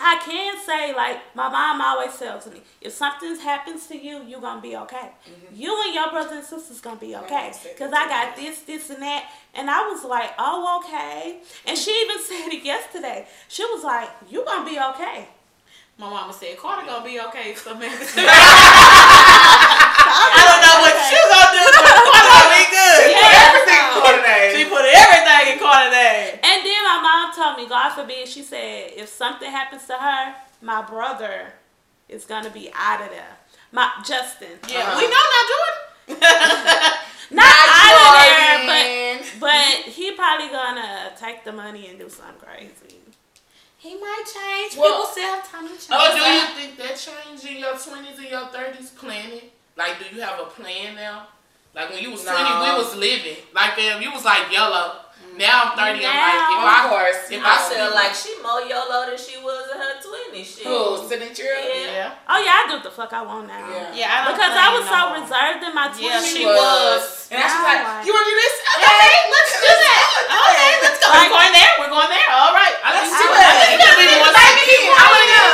[0.01, 4.41] I can say, like, my mom always tells me, if something happens to you, you're
[4.41, 5.11] going to be okay.
[5.53, 7.53] You and your brothers and sisters going to be okay.
[7.65, 9.29] Because I got this, this, and that.
[9.55, 11.41] And I was like, oh, okay.
[11.67, 13.27] And she even said it yesterday.
[13.49, 15.29] She was like, you're going to be okay.
[15.99, 17.59] My mama said, Carter gonna be okay.
[17.59, 17.99] So man, I
[20.47, 23.11] don't know what you gonna do, but Carter gonna be good.
[23.19, 23.51] Yeah.
[23.51, 24.55] Everything for today.
[24.55, 26.39] She put everything in Carter name.
[26.39, 26.58] And then my mom
[27.55, 31.53] told me, God forbid, she said, if something happens to her, my brother
[32.09, 33.37] is gonna be out of there.
[33.73, 34.59] My Justin.
[34.69, 34.97] Yeah, Uh-huh.
[34.99, 35.79] we know not doing.
[37.31, 38.59] Not out of there,
[39.19, 39.27] Jordan.
[39.39, 42.97] but but he probably gonna take the money and do something crazy.
[43.77, 44.77] he might change.
[44.81, 45.89] Well- People still have time to change.
[45.91, 49.43] But do you think that changed in your twenties and your thirties planning?
[49.77, 51.27] Like, do you have a plan now?
[51.75, 52.33] Like when you was No.
[52.33, 53.37] twenty, we was living.
[53.55, 54.97] Like fam, you was like YOLO.
[55.39, 56.03] Now I'm thirty.
[56.03, 57.21] I'm like, if Of I course.
[57.31, 60.43] if I I feel feel like she more YOLO than she was in her 20s.
[60.43, 60.67] Shit.
[60.67, 60.99] Who?
[61.07, 61.55] Signature?
[61.55, 62.11] Yeah.
[62.13, 62.27] Yeah.
[62.29, 63.63] Oh yeah, I do what the fuck I want now.
[63.63, 63.95] Yeah.
[63.95, 65.17] Yeah, I Because I was no so more.
[65.23, 66.35] reserved in my Yeah, twenties.
[66.35, 67.31] she was.
[67.31, 68.55] And I was like, you want to do this?
[68.83, 70.05] Okay, let's do that.
[70.29, 71.07] Okay, let's go.
[71.15, 71.73] We're going there.
[71.79, 72.29] We're going there.
[72.35, 72.75] All right.
[72.83, 73.47] I Let's think do it.
[73.47, 74.97] I think you be more secure.
[74.99, 75.47] I want to go.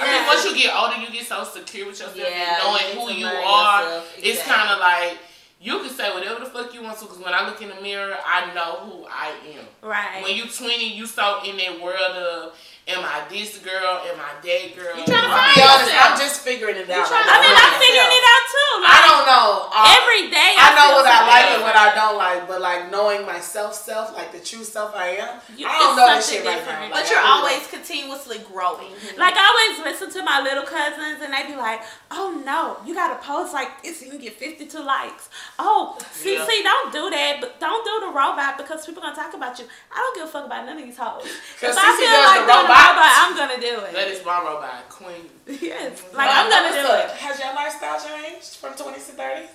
[0.00, 2.88] I mean, once you get older, you get so secure with yourself Yeah, and knowing
[2.88, 3.82] you who you are.
[3.84, 4.16] yourself.
[4.18, 4.54] It's Exactly.
[4.54, 5.12] kind of like
[5.60, 7.04] you can say whatever the fuck you want to.
[7.04, 9.64] Because when I look in the mirror, I know who I am.
[9.86, 10.22] Right.
[10.24, 12.56] When you 20, you so in that world of,
[12.88, 14.00] am I this girl?
[14.08, 14.96] Am I that girl?
[14.96, 16.12] You tryna To find be honest, yourself.
[16.12, 17.04] I'm just figuring it out.
[17.12, 17.60] I mean, now.
[17.60, 18.19] I'm figuring it
[18.50, 18.90] out too.
[18.90, 19.68] I don't know.
[19.70, 20.52] Uh, every day.
[20.58, 24.14] I know what I like and what I don't like, but like knowing myself, self,
[24.14, 26.90] like the true self I am, You- I don't know this something shit right different.
[26.90, 26.96] now.
[26.96, 28.92] But you're I really always continuously growing.
[29.16, 31.80] Like I always listen to my little cousins and they be like,
[32.10, 35.28] "Oh no, you gotta post like this, you can get fifty-two likes."
[35.58, 36.46] Oh, see, Yeah.
[36.46, 39.66] see, don't do that, but don't do the robot because people gonna talk about you.
[39.92, 41.24] I don't give a fuck about none of these hoes.
[41.24, 42.88] If 'Cause I feel like the doing a robot.
[42.96, 44.16] robot, I'm gonna do That it.
[44.18, 45.30] is my robot, queen.
[45.46, 47.10] yes, like I'm gonna do it.
[47.10, 49.48] Has your lifestyle changed from 20s to 30s?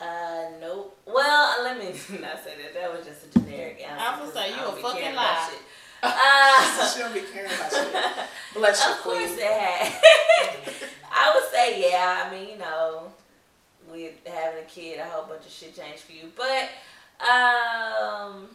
[0.00, 0.96] Uh, nope.
[1.06, 1.86] Well, let me
[2.20, 2.74] not say that.
[2.74, 4.04] That was just a generic answer.
[4.04, 5.58] I was 'cause like, you I don't a fucking caring about lie.
[6.02, 7.92] Uh, she don't be caring about shit.
[8.54, 9.38] Bless you, of course queen.
[9.40, 9.92] it had.
[11.10, 12.24] I would say, yeah.
[12.26, 13.10] I mean, you know,
[13.90, 16.30] with having a kid, a whole bunch of shit changed for you.
[16.36, 16.68] But
[17.24, 18.46] um,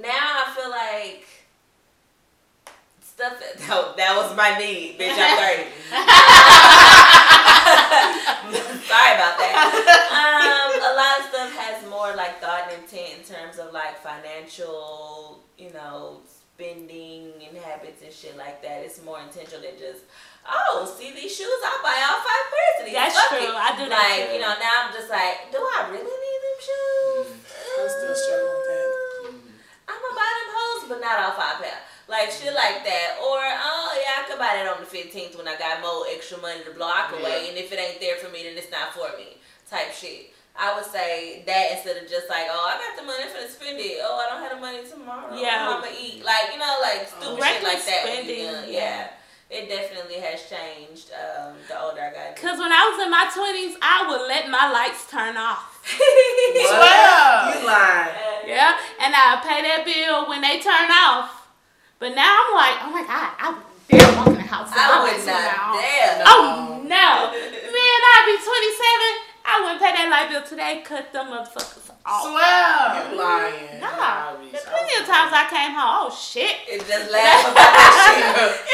[0.00, 1.26] now I feel like
[3.04, 3.34] stuff.
[3.40, 5.16] That, no, that was my need, bitch.
[5.18, 5.66] I'm thirty.
[8.86, 9.56] Sorry about that.
[10.14, 13.98] Um, a lot of stuff has more like thought and intent in terms of like
[14.02, 18.82] financial, you know, spending and habits and shit like that.
[18.84, 20.04] It's more intentional than just,
[20.46, 22.94] oh, see these shoes, I'll buy all five pairs of these.
[22.94, 23.48] That's Fuck true.
[23.48, 23.54] it.
[23.54, 24.34] I do that Like, too.
[24.34, 27.28] you know, now I'm just like, do I really need them shoes?
[27.80, 28.88] I'm still struggling with that.
[29.90, 31.78] I'm gonna buy them hoes, but not all five pair.
[32.10, 33.22] Like shit like that.
[33.22, 36.38] Or, oh yeah, I could buy that on the 15th when I got more extra
[36.42, 37.46] money to block away.
[37.48, 39.38] And if it ain't there for me, then it's not for me.
[39.70, 40.34] Type shit.
[40.58, 43.48] I would say that instead of just like, oh, I got the money for to
[43.48, 44.02] spend it.
[44.02, 45.30] Oh, I don't have the money tomorrow.
[45.38, 45.70] Yeah.
[45.70, 46.24] I'm gonna eat.
[46.26, 48.02] Like, you know, like stupid shit Reckless like that.
[48.02, 48.64] spending, young.
[48.66, 49.06] yeah.
[49.06, 49.08] Yeah.
[49.50, 52.36] It definitely has changed um, the older I got.
[52.36, 55.78] Cause when I was in my twenties, I would let my lights turn off.
[55.86, 57.58] Swear.
[57.58, 58.14] You lying.
[58.46, 61.39] Yeah, and I pay that bill when they turn off.
[62.00, 64.72] But now I'm like, oh my god, I would dare walk in the house.
[64.72, 65.76] with I my would lights turned not off.
[65.76, 66.22] dare.
[66.24, 69.28] Oh no, man, I'd be 27.
[69.44, 70.80] I wouldn't pay that light bill today.
[70.80, 72.24] Cut them motherfuckers off.
[72.24, 73.04] Swear.
[73.04, 73.80] you're lying.
[73.84, 76.08] Nah, there's plenty of times I came home.
[76.08, 76.56] Oh shit.
[76.64, 78.64] It just laugh about that shit.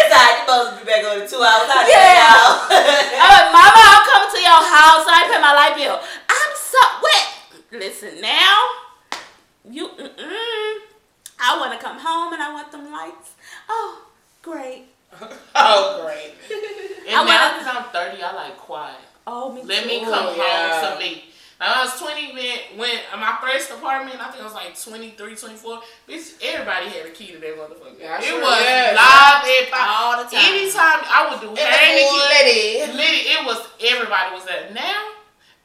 [25.36, 25.80] 24.
[26.08, 28.00] Bitch, everybody had a key to that motherfucker.
[28.00, 29.86] Yeah, it was live yeah.
[29.88, 30.42] all the time.
[30.42, 32.06] Anytime I would do it hang the
[32.42, 34.70] key, it was everybody was there.
[34.72, 35.16] Now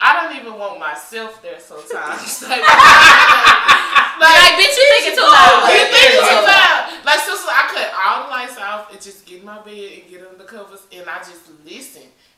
[0.01, 2.41] I don't even want myself there sometimes.
[2.49, 2.67] like, like,
[4.17, 5.69] like, bitch, you think it's too loud.
[5.69, 7.05] You think it's too loud.
[7.05, 10.09] Like, sister, I cut all the lights off and just get in my bed and
[10.09, 11.90] get under the covers and I just listen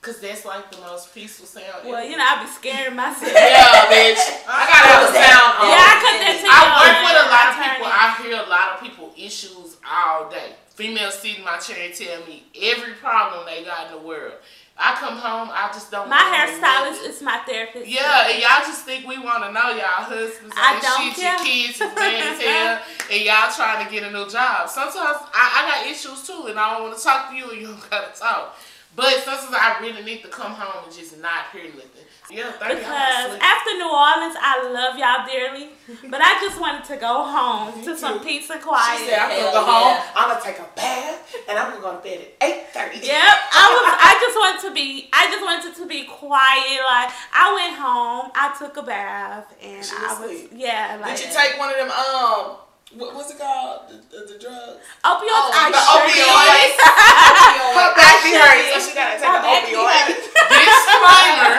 [0.04, 1.88] Cause that's like the most peaceful sound.
[1.88, 2.04] Well, ever.
[2.04, 3.32] you know, I be scaring myself.
[3.32, 4.20] Yeah, bitch.
[4.44, 5.68] I gotta have a sound on.
[5.72, 7.88] Yeah, I cut that I work with a lot of people.
[7.88, 7.96] it.
[7.96, 10.60] I hear a lot of people issues all day.
[10.76, 14.34] Females sit in my chair and tell me every problem they got in the world.
[14.76, 16.10] I come home, I just don't.
[16.10, 17.88] My hairstylist is my therapist.
[17.88, 21.24] Yeah, and y'all just think we want to know y'all husbands I and don't shit,
[21.24, 21.46] your care.
[21.46, 22.82] kids is bad as
[23.14, 24.68] and y'all trying to get a new job.
[24.68, 27.62] Sometimes I, I got issues too, and I don't want to talk to you, and
[27.62, 28.58] you don't gotta talk.
[28.96, 32.06] But sometimes I really need to come home and just not hear nothing.
[32.32, 32.52] Yeah.
[32.58, 35.70] Because after New Orleans, I love y'all dearly,
[36.10, 39.00] but I just wanted to go home to some peace and quiet.
[39.00, 40.12] She said, I'm gonna go home, yeah.
[40.16, 43.04] I'm gonna take a bath, and I'm gonna go to bed at 8.30.
[43.06, 43.86] Yep, I was.
[44.00, 45.10] I just wanted to be.
[45.12, 46.80] I just wanted to be quiet.
[46.88, 50.32] Like I went home, I took a bath, and She I was was.
[50.32, 50.52] asleep.
[50.56, 52.56] Yeah, like Did you take one of them, um,
[52.98, 53.90] what, what's it called?
[53.90, 54.78] The, the, the drugs?
[55.04, 55.34] opioids?
[55.34, 56.78] Oh, I the sure opioids.
[56.78, 57.74] did.
[57.74, 58.82] Her back be sure hurting, did.
[58.82, 60.08] so she gotta take My an back opioid.
[60.64, 61.52] disclaimer.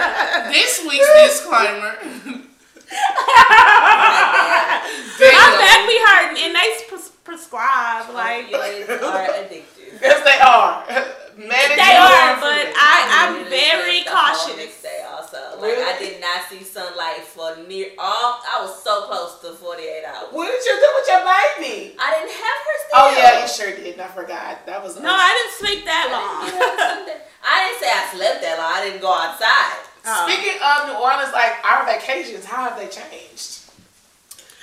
[0.54, 1.92] this week's disclaimer.
[5.34, 10.00] My back be hurting, and they pres- prescribe like Opioids are addictive.
[10.00, 10.84] Yes, they are.
[11.34, 12.46] Manage they your are, food.
[12.46, 14.56] but I I'm Literally very slept the whole cautious.
[14.58, 15.38] next day also.
[15.58, 16.10] Like I Really?
[16.14, 18.38] did not see sunlight for near all.
[18.46, 20.28] I was so close to 48 hours.
[20.30, 21.94] What did you do with your baby?
[21.98, 22.98] I didn't have her still.
[23.02, 23.98] Oh yeah, you sure did.
[23.98, 24.66] I forgot.
[24.66, 26.38] That was No, I didn't sleep that I didn't, long.
[26.46, 27.18] get her Sunday.
[27.42, 28.72] I didn't say I slept that long.
[28.74, 29.78] I didn't go outside.
[30.06, 30.28] Oh.
[30.30, 33.62] Speaking of New Orleans, like our vacations, how have they changed?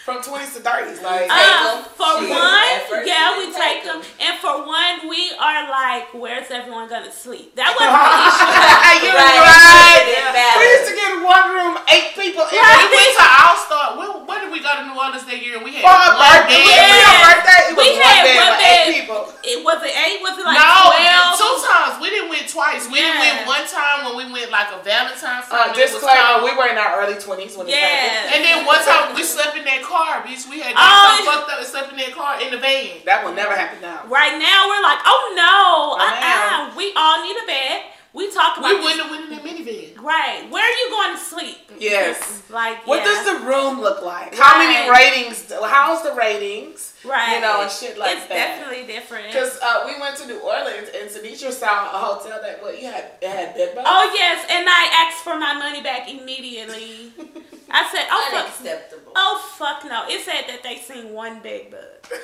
[0.06, 1.84] From twenties to thirties, like Uh, Take Um, 'em.
[1.94, 4.06] for Shit, one, at yeah, we we take take them, 'em.
[4.20, 7.54] and for one, we are like, where's everyone gonna sleep?
[7.56, 9.06] That wasn't the issue.
[9.06, 9.38] you Right.
[9.46, 10.58] right.
[10.58, 12.42] We used to get one room, eight people.
[12.50, 12.90] in Right.
[12.90, 13.86] We went to All Star.
[13.98, 14.21] When, when
[14.52, 15.56] did we go to New Orleans that year?
[15.56, 16.76] and We had For her one birthday, bed.
[16.76, 18.76] for your birthday, it was We one had bed one for bed.
[18.76, 19.22] eight people.
[19.42, 20.20] It was it eight?
[20.22, 21.34] Was it like no, twelve?
[21.40, 21.94] two times.
[22.04, 22.84] We didn't win twice.
[22.92, 25.72] We didn't win one time when we went like a Valentine's Uh, time.
[25.72, 26.44] it was disclaimer.
[26.44, 27.88] We were in our early twenties when it Yeah.
[27.88, 28.36] happened.
[28.36, 30.46] And then one time we slept in that car, bitch.
[30.52, 30.84] We had Oh.
[30.84, 33.02] got so fucked up and slept in that car in the van.
[33.08, 34.04] That will never happen now.
[34.12, 35.56] Right now, we're like, oh no,
[35.96, 36.76] Oh, uh-uh.
[36.76, 37.84] we all need a bed.
[38.14, 40.02] We talk about We this- wouldn't have went in that minivan.
[40.02, 41.72] Right, where are you going to sleep?
[41.80, 42.44] Yes.
[42.50, 43.06] Like, What yeah.
[43.06, 44.36] does the room look like?
[44.36, 45.52] How many ratings?
[45.52, 46.94] How's the ratings?
[47.06, 47.36] right?
[47.36, 48.36] You know, and shit like it's that.
[48.60, 49.28] definitely different.
[49.28, 52.88] Because uh, we went to New Orleans and Sinitra saw a hotel that what you
[52.88, 53.88] had it had bed bugs.
[53.90, 57.14] Oh yes, and I asked for my money back immediately.
[57.74, 59.14] I said, "Oh fuck, Unacceptable.
[59.16, 62.12] oh fuck no!" It said that they seen one bed bug,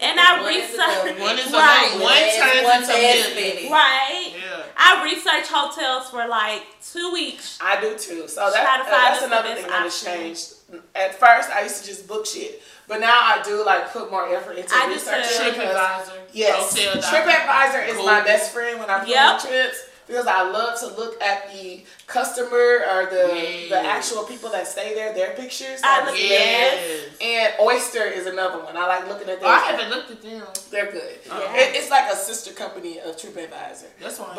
[0.00, 1.20] and I One is researched.
[1.20, 1.90] One is Right.
[1.94, 2.02] enough.
[2.02, 2.14] One
[2.46, 3.72] turns one into best million.
[3.72, 4.62] Right, Yeah.
[4.76, 6.62] I researched hotels for like
[6.92, 7.58] two weeks.
[7.60, 8.28] I do too.
[8.28, 10.54] So Try to that, find that's another thing that has changed.
[10.94, 14.28] At first, I used to just book shit, but now I do like put more
[14.34, 15.46] effort into I do researching.
[15.46, 15.50] too.
[15.60, 16.12] because- TripAdvisor.
[16.32, 19.40] Yes, TripAdvisor is my best friend when I'm Yep.
[19.40, 19.78] planning trips
[20.12, 24.94] because I love to look at the customer or the the actual people that stay
[24.94, 25.80] there, their pictures.
[25.82, 27.00] I look- the yes.
[27.08, 27.16] beds.
[27.22, 28.76] And Oyster is another one.
[28.76, 29.50] I like looking at Oh, them.
[29.50, 30.42] I haven't looked at them.
[30.70, 31.18] They're good.
[31.26, 31.54] Yeah.
[31.56, 33.86] It, it's like a sister company of TripAdvisor.
[34.02, 34.26] That's why.
[34.30, 34.36] I'm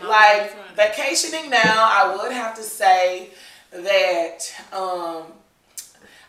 [0.00, 1.60] But like vacationing now,
[2.00, 3.30] I would have to say
[3.70, 4.38] that
[4.72, 5.24] um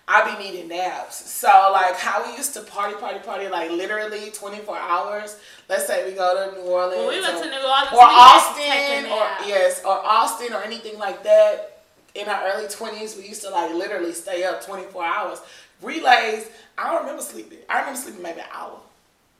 [0.07, 1.29] I be needing naps.
[1.31, 5.37] So like how we used to party, party, party, like literally twenty four hours.
[5.69, 6.97] Let's say we go to New Orleans.
[6.97, 9.47] When we went or- to New Orleans, or we had to take a Austin, or
[9.47, 11.69] yes, or Austin, or anything like that.
[12.15, 15.39] In our early twenties, we used to like literally stay up twenty four hours.
[15.81, 16.47] Relays,
[16.77, 17.59] I don't remember sleeping.
[17.69, 18.79] I remember sleeping maybe an hour.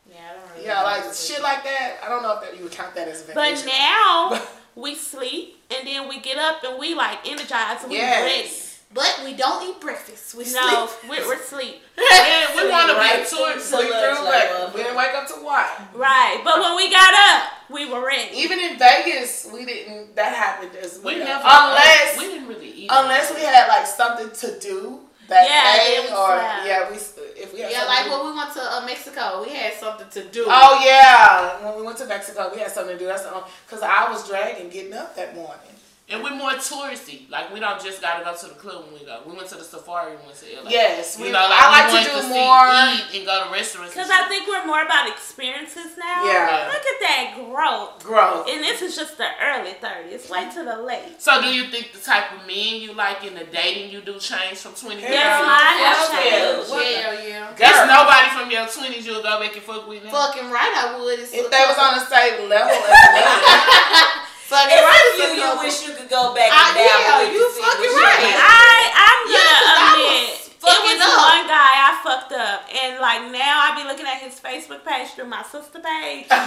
[0.10, 1.98] Yeah, I don't really Yeah, like shit like that.
[2.04, 4.42] I don't know if that you would count that as a But now
[4.76, 8.63] we sleep and then we get up and we like energize and we yes.
[8.94, 10.36] But we don't eat breakfast.
[10.36, 11.10] We No, sleep.
[11.10, 11.82] we're, we're asleep.
[11.98, 13.70] Yeah, we want to Right be a tourist.
[13.70, 15.66] Sleep through, like, but we didn't wake up to what?
[15.96, 16.40] Right.
[16.44, 18.36] But when we got up, we were ready.
[18.38, 20.16] Even in Vegas, we didn't.
[20.16, 21.14] That happened as well.
[21.14, 21.42] We never.
[21.44, 22.90] unless we didn't really eat.
[22.92, 26.68] unless we had like something to do that Yeah, day, then or slept.
[26.68, 26.96] yeah, we
[27.42, 29.50] if we had Yeah, something like to do- when we went to uh, Mexico, we
[29.56, 30.46] had something to do.
[30.48, 33.08] Oh yeah, when we went to Mexico, we had something to do.
[33.08, 33.24] That's
[33.66, 35.74] because I was dragging getting up that morning.
[36.10, 37.30] And we're more touristy.
[37.32, 39.22] Like we don't just gotta go to the club when we go.
[39.26, 40.12] We went to the safari.
[40.20, 40.70] We went to LA.
[40.70, 42.68] Yes, You we, know, like I like to do see, more.
[42.92, 43.96] eat and go to restaurants.
[43.96, 46.26] Because I think we're more about experiences now.
[46.28, 46.68] Yeah.
[46.68, 48.04] Look at that growth.
[48.04, 48.48] growth.
[48.52, 50.30] And this is just the early 30s.
[50.30, 51.22] way to the late.
[51.24, 54.20] So do you think the type of men you like in the dating you do
[54.20, 55.02] change from twenty?
[55.02, 55.48] Hell Yes, yeah.
[55.48, 56.52] mine has Hell yeah.
[56.60, 56.68] changed.
[57.00, 57.56] Hell yeah.
[57.56, 60.12] There's nobody from your twenties you'll go back and fuck with now.
[60.12, 61.20] Fucking right, I would.
[61.20, 63.24] It's If they was on the same level as me,
[64.54, 66.86] fucking If right, it's it's you, you wish you could go back Ah, and down.
[67.02, 68.22] yeah, with you to see what fucking right.
[68.22, 68.38] like.
[68.38, 70.30] I, I'm Yeah, gonna 'cause I admit,
[70.64, 71.18] it was up.
[71.34, 72.60] one guy I fucked up.
[72.72, 76.30] And like now I be looking at his Facebook page through my sister page.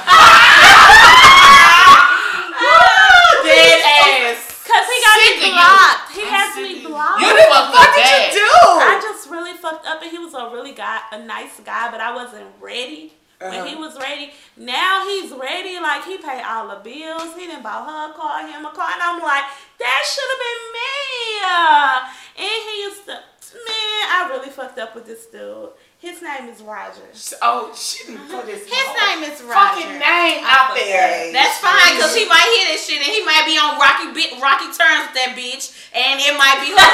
[3.45, 4.63] Dead ass.
[4.67, 6.11] Cause he got Sick of me blocked.
[6.13, 7.21] He I'm has me blocked.
[7.21, 8.51] You You did fucked what up did you do?
[8.83, 12.01] I just really fucked up, and he was a really guy, a nice guy, but
[12.01, 13.13] I wasn't ready.
[13.39, 13.65] When Uh-huh.
[13.67, 15.79] he was ready, now he's ready.
[15.79, 17.35] Like he paid all the bills.
[17.37, 19.45] He didn't buy her a car, him a car, and I'm like,
[19.79, 22.07] that should have been me.
[22.39, 25.71] And he used to, man, I really fucked up with this dude.
[25.97, 27.09] His name is Roger.
[27.41, 28.37] Oh, she didn't mm-hmm.
[28.37, 29.81] put his, His name is Roger.
[29.81, 31.33] fucking name out there.
[31.33, 34.37] That's fine, cause he might hear this shit and he might be on rocky bit
[34.37, 36.87] rocky terms with that bitch, and it might be that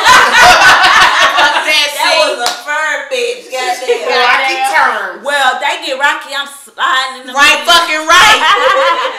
[1.98, 3.50] That was a firm bitch.
[3.50, 4.06] Goddamn.
[4.06, 5.10] Rocky turn.
[5.26, 6.30] Well, they get rocky.
[6.34, 7.74] I'm sliding in the right, middle.
[7.74, 8.38] fucking right.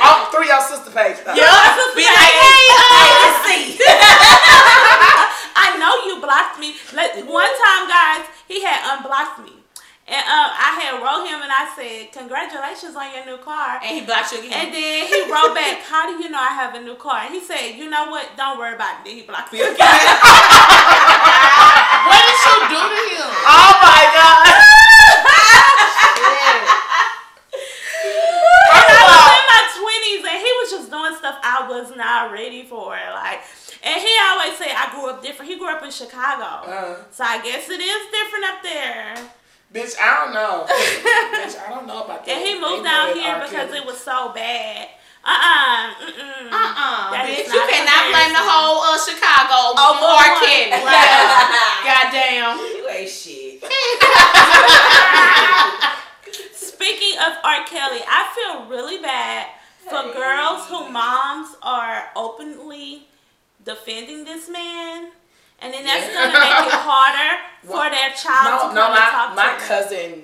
[0.03, 1.19] Oh, through your sister page.
[1.27, 1.35] though.
[1.35, 1.95] Yup.
[1.95, 3.83] Be like, hey, uh, Let's see.
[5.59, 6.75] I know you blocked me.
[6.95, 9.63] Like, one time, guys, he had unblocked me.
[10.03, 12.11] And um, I had wrote him and I said,
[12.93, 13.79] Congratulations on your new car.
[13.83, 14.53] and he blocked you again.
[14.53, 17.21] And then he wrote back, How do you know I have a new car?
[17.25, 18.29] And he said, You know what?
[18.37, 19.05] Don't worry about it.
[19.05, 19.73] Then he blocked me again.
[22.05, 23.29] What did you do to him?
[23.47, 24.45] Oh my god.
[28.73, 28.77] I
[29.07, 32.89] was in my twenties, and he was just doing stuff I was not ready for.
[32.91, 33.41] Like,
[33.83, 35.51] and he always say I grew up different.
[35.51, 39.15] He grew up in Chicago, Uh, so I guess it is different up there.
[39.73, 40.65] Bitch, I don't know.
[40.69, 42.31] bitch, I don't know about that.
[42.31, 43.79] And he moved out here because Kelly.
[43.79, 44.87] it was so bad.
[45.25, 45.87] Uh uh-uh, uh.
[46.51, 47.55] Uh-uh, That is bitch.
[47.55, 50.19] You cannot blame the whole uh, Chicago Oh, over R.
[50.19, 50.35] Lord.
[50.43, 50.83] Kelly.
[50.83, 51.47] Right.
[51.87, 52.59] Goddamn.
[52.75, 53.63] You ain't shit.
[56.53, 57.63] Speaking of R.
[57.65, 59.47] Kelly, I feel really bad
[59.89, 60.13] for Hey.
[60.13, 63.07] girls who moms are openly
[63.63, 65.11] defending this man.
[65.63, 66.13] And then that's Yeah.
[66.13, 69.35] gonna make it harder for Well, their child No, to no, come and my, talk
[69.35, 70.23] my cousin.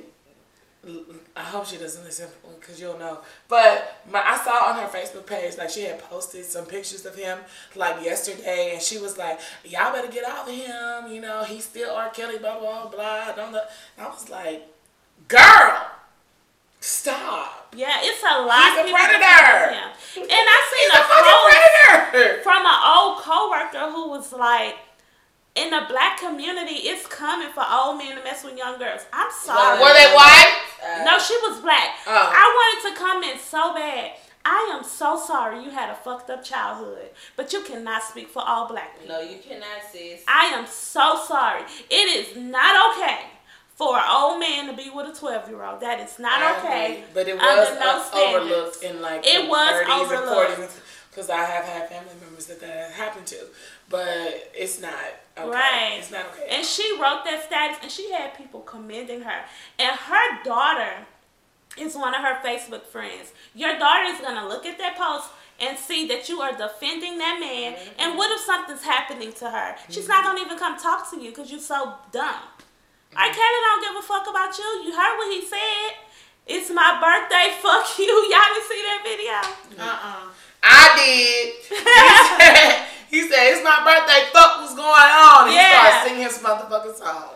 [1.36, 2.28] I hope she doesn't listen
[2.60, 3.20] because you'll know.
[3.48, 7.16] But my, I saw on her Facebook page like she had posted some pictures of
[7.16, 7.38] him
[7.76, 11.12] like yesterday, and she was like, "Y'all better get off of him.
[11.14, 12.10] You know he's still R.
[12.10, 12.38] Kelly.
[12.40, 13.54] Blah blah blah." Don't.
[13.56, 13.62] And
[14.00, 14.68] I was like,
[15.28, 15.88] "Girl,
[16.80, 19.74] stop." Yeah, it's a lot He's of a predator.
[19.74, 19.90] him.
[20.24, 22.42] And I He's seen a a fucking post predator.
[22.44, 24.76] from an old coworker who was like,
[25.56, 29.02] in the black community, it's common for old men to mess with young girls.
[29.12, 29.80] I'm sorry.
[29.82, 30.56] Were they white?
[30.84, 31.90] Uh, No, she was black.
[32.08, 32.32] Oh.
[32.34, 32.46] I
[32.84, 34.12] wanted to comment so bad.
[34.46, 38.42] I am so sorry you had a fucked up childhood, but you cannot speak for
[38.42, 39.16] all black people.
[39.16, 40.24] No, you cannot, sis.
[40.28, 41.64] I am so sorry.
[41.90, 43.20] It is not okay
[43.76, 45.82] for an old man to be with a 12 year old.
[45.82, 46.92] That is not I okay.
[46.94, 50.60] agree, But it was no overlooked in like It the was 30s overlooked.
[50.60, 50.80] and 40s
[51.12, 53.38] because I have had family members that that happened to,
[53.90, 54.94] but it's not
[55.38, 55.50] okay.
[55.50, 55.96] Right.
[55.98, 56.48] It's not okay.
[56.50, 59.42] And she wrote that status and she had people commending her.
[59.78, 61.08] And her daughter
[61.78, 63.34] is one of her Facebook friends.
[63.56, 65.30] Your daughter is going to look at that post
[65.60, 67.74] and see that you are defending that man.
[67.74, 68.00] Mm-hmm.
[68.00, 69.76] And what if something's happening to her?
[69.90, 72.44] She's not going to even come talk to you because you're so dumb.
[73.16, 73.26] R.
[73.26, 73.34] Mm-hmm.
[73.34, 74.66] Kelly don't give a fuck about you.
[74.86, 75.98] You heard what he said.
[76.48, 77.54] It's my birthday.
[77.62, 78.06] Fuck you.
[78.06, 79.38] Y'all didn't see that video?
[79.70, 79.82] Mm-hmm.
[79.82, 80.30] Uh-uh.
[80.64, 82.86] I did.
[83.10, 84.30] He said, it's my birthday.
[84.32, 85.48] Fuck what's going on.
[85.48, 85.66] And Yeah.
[85.66, 87.30] he started singing his motherfucking song.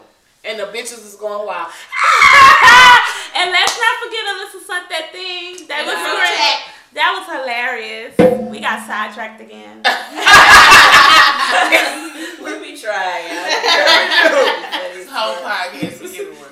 [0.46, 1.72] And the bitches is going wild.
[3.36, 5.66] and let's not forget Alyssa sent that thing.
[5.68, 6.14] That was Yeah.
[6.14, 6.60] great.
[6.94, 8.14] That was hilarious.
[8.52, 9.82] We got sidetracked again.
[12.44, 13.34] we be trying.
[14.94, 16.52] This whole podcast is everywhere.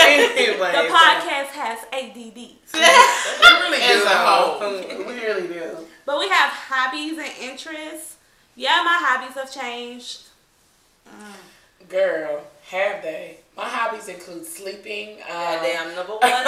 [0.00, 0.72] anyway.
[0.72, 2.38] The podcast has ADD.
[2.72, 4.06] We really As do.
[4.06, 4.60] a whole.
[5.06, 5.76] We really do.
[6.06, 8.16] But we have hobbies and interests.
[8.60, 10.28] Yeah, my hobbies have changed.
[11.88, 13.38] Girl, have they?
[13.56, 15.16] My hobbies include sleeping.
[15.22, 16.44] Um, Goddamn number one.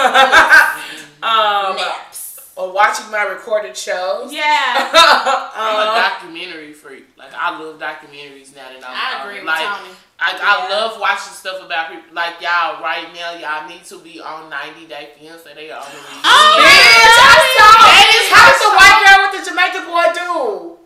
[1.24, 2.52] um, Naps.
[2.54, 4.30] or watching my recorded shows.
[4.30, 4.92] Yeah.
[4.92, 7.06] I'm a um, documentary freak.
[7.16, 9.96] Like I love documentaries now that I'm I agree with like, Tony.
[10.20, 10.68] I Yeah.
[10.68, 12.12] love watching stuff about people.
[12.12, 15.48] Like y'all right now, y'all need to be on 90 Day Fiance.
[15.54, 16.28] They are on the reunion.
[16.60, 20.78] Bitch, I saw That is How does the white girl with the Jamaican boy do?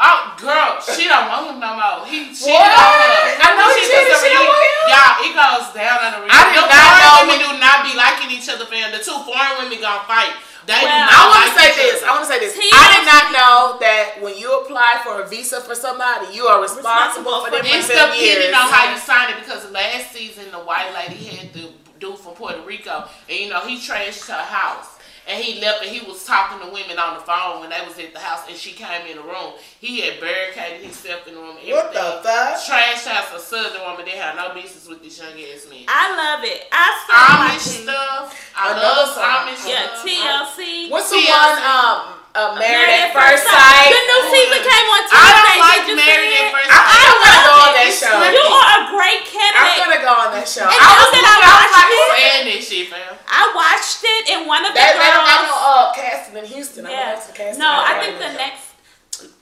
[0.00, 2.02] Oh, girl, she don't want him no more.
[2.10, 2.66] He cheated What?
[2.66, 3.46] on her.
[3.46, 4.50] I know he She cheated, was a she don't reunion.
[4.50, 4.90] want him?
[4.90, 6.34] Y'all, it goes down on the reunion.
[6.34, 8.90] I did Them not foreign know women when- do not be liking each other, fam.
[8.90, 10.34] The two foreign women gonna fight.
[10.66, 12.02] They do Well, not I want like to say this.
[12.02, 12.08] other.
[12.08, 12.52] I want to say this.
[12.58, 16.48] Tia- I did not know that when you apply for a visa for somebody, you
[16.50, 19.70] are responsible, Responsible for for them It's for depending on how you sign it because
[19.70, 21.70] last season the white lady had the
[22.00, 24.93] dude from Puerto Rico and you know he trashed her house
[25.28, 27.98] and he left and he was talking to women on the phone when they was
[27.98, 29.54] at the house and she came in the room.
[29.80, 31.56] He had barricaded himself in the room.
[31.56, 32.22] What the everything.
[32.22, 32.64] fuck?
[32.66, 34.04] Trash house, a southern woman.
[34.04, 35.84] They had no business with this young ass man.
[35.88, 36.66] I love it.
[36.70, 37.82] I still Amish watching.
[37.88, 38.52] stuff.
[38.56, 39.24] I Another love song.
[39.48, 40.56] Amish Yeah, stuff.
[40.58, 40.90] TLC.
[40.90, 41.32] What's the TLC.
[41.32, 41.62] one?
[41.64, 43.54] Um, uh, Married, at First Sight.
[43.54, 43.90] Sight.
[43.94, 46.82] The new season came on I don't like Married at First Sight.
[46.82, 48.10] I'm gonna go on that It's show.
[48.10, 48.34] scripted.
[48.34, 49.54] You are a great candidate.
[49.54, 50.02] I'm candidate.
[50.02, 50.66] gonna go on that show.
[50.66, 52.10] And I was, said I I was watched like, it?
[52.10, 53.14] saying this shit, fam.
[53.30, 56.46] I watched it, and one of the they, they don't got no uh, casting in
[56.50, 56.82] Houston.
[56.86, 57.14] I'm yeah.
[57.14, 57.62] gonna ask the casting.
[57.62, 58.73] No, I think the next.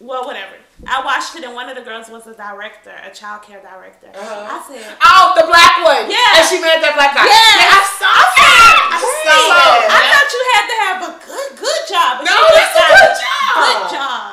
[0.01, 0.57] Well, whatever.
[0.87, 4.11] I watched it, and one of the girls was a director, a child care director.
[4.11, 4.51] Uh-huh.
[4.51, 6.11] I said, Oh, the black one.
[6.11, 6.41] Yeah.
[6.41, 7.25] And she made that black guy.
[7.25, 7.57] Yes.
[7.63, 8.77] Yeah, I saw that.
[8.93, 10.11] I saw "Hey, I that.
[10.13, 13.55] thought you had to have a good, good job." No, she that's a good job.
[13.57, 14.31] Good job.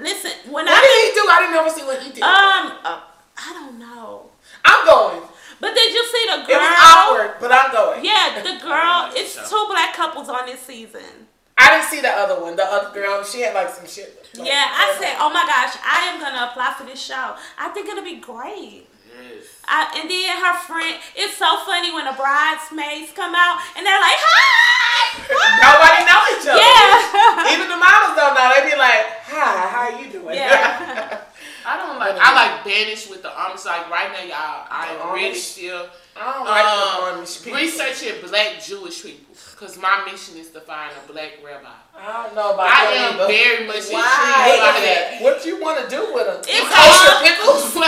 [0.00, 1.22] Listen, when What I did he do?
[1.28, 2.22] I didn't ever see what he did.
[2.24, 3.00] um, uh,
[3.36, 4.30] I don't know.
[4.64, 5.22] I'm going.
[5.60, 6.58] But did you see the It girl?
[6.58, 8.04] was awkward, but I'm going.
[8.04, 9.12] Yeah, the girl.
[9.12, 11.28] It's two black couples on this season.
[11.60, 12.56] I didn't see the other one.
[12.56, 14.26] The other girl, she had like some shit.
[14.36, 17.36] like- Yeah, I said, oh my gosh, I am gonna apply for this show.
[17.58, 18.86] I think it'll be great.
[19.10, 19.44] Yes.
[19.68, 24.00] I, and then her friend, it's so funny when the bridesmaids come out and they're
[24.00, 25.20] like, hi!
[25.60, 26.56] Nobody know each other.
[26.58, 27.52] Yeah.
[27.52, 28.48] Even the models don't know.
[28.56, 31.20] They be like, "Hi, how you doing?" Yeah.
[31.66, 32.16] I don't like.
[32.18, 33.64] I like Banish with the Amish.
[33.66, 34.66] Like right now, y'all.
[34.70, 35.86] I am really still
[36.16, 37.58] I don't like um, the Amish people.
[37.58, 41.68] researching black Jewish people because my mission is to find a black rabbi.
[41.96, 43.26] I don't know about I am either.
[43.26, 45.18] very much intrigued by that.
[45.20, 46.40] What you want to do with them?
[46.48, 47.68] It's kosher pickles.
[47.70, 47.80] So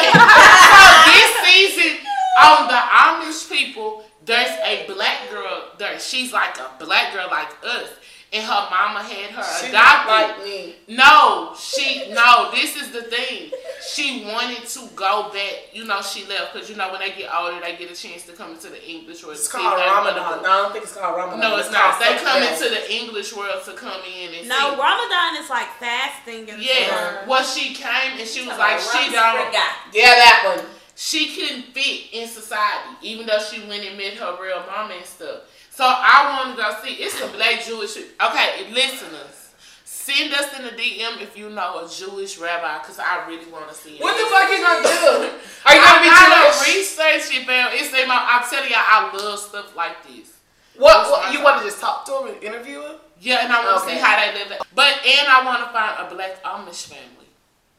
[1.12, 1.98] this season
[2.42, 5.98] on the Amish people, there's a black girl there.
[5.98, 7.88] She's like a black girl like us.
[8.34, 10.08] And her mama had her She adopted.
[10.08, 10.74] like me.
[10.88, 12.50] No, she no.
[12.50, 13.50] This is the thing.
[13.86, 15.68] She wanted to go back.
[15.74, 18.24] You know, she left because you know when they get older, they get a chance
[18.26, 19.36] to come into the English world.
[19.36, 20.42] It's to see called if Ramadan.
[20.42, 21.40] No, I don't think it's called Ramadan.
[21.40, 22.00] No, it's not.
[22.00, 22.62] They come else.
[22.62, 24.80] into the English world to come in and No, see.
[24.80, 26.86] Ramadan is like fasting and Yeah.
[26.88, 27.26] stuff.
[27.26, 29.36] Well, she came and she was Talking like, about she don't.
[29.36, 29.72] Spring guy.
[29.92, 30.64] Yeah, that one.
[30.96, 35.04] she couldn't fit in society, even though she went and met her real mama and
[35.04, 35.40] stuff.
[35.72, 37.00] So I want to go see.
[37.02, 37.96] It's a black Jewish.
[37.96, 43.24] Okay, listeners, send us in the DM if you know a Jewish rabbi, cause I
[43.26, 44.02] really want to see it.
[44.02, 45.32] What the fuck you gonna do?
[45.64, 46.76] Are you gonna be gotta Jewish?
[46.76, 47.70] research it, fam.
[47.72, 48.20] It's in my.
[48.20, 50.28] I'm telling y'all, I love stuff like this.
[50.76, 52.96] What, what you want to just talk to him and interview him?
[53.20, 53.96] Yeah, and I want to Okay.
[53.96, 54.60] see how they live.
[54.74, 57.21] But and I want to find a black Amish family.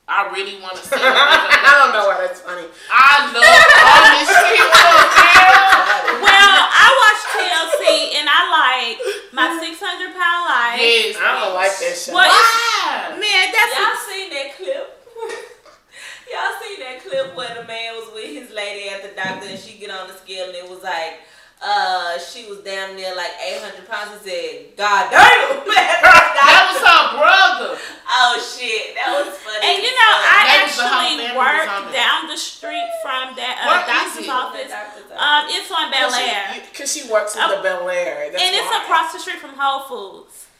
[0.08, 1.00] I really want to see.
[1.00, 2.68] them live I don't know why that's funny.
[2.92, 6.28] I love Amish people, girl.
[6.28, 8.98] Well, I watched TLC and I like
[9.32, 10.78] my 600 pound life.
[10.84, 12.14] Yes, I don't like that shit.
[12.14, 13.16] Well, it's- Why?
[13.16, 14.88] man, that's Y'all seen that clip?
[16.32, 19.60] Y'all seen that clip where the man was with his lady at the doctor and
[19.60, 21.24] she get on the scale and it was like,
[21.64, 24.20] uh, she was damn near like 800 pounds.
[24.24, 25.96] He said, God damn, man.
[26.04, 27.80] That was her brother.
[27.80, 29.64] oh shit, that was funny.
[29.64, 32.36] And you know, I That was the whole actually family was on work down the
[32.36, 34.30] street from that uh, doctor's it?
[34.30, 34.68] office.
[34.70, 35.24] Doctor's office.
[35.24, 37.56] Um, it's on Bel Air, Because she, works with Oh.
[37.56, 38.28] the Bel Air.
[38.32, 38.84] That's and it's why.
[38.84, 40.52] across the street from Whole Foods.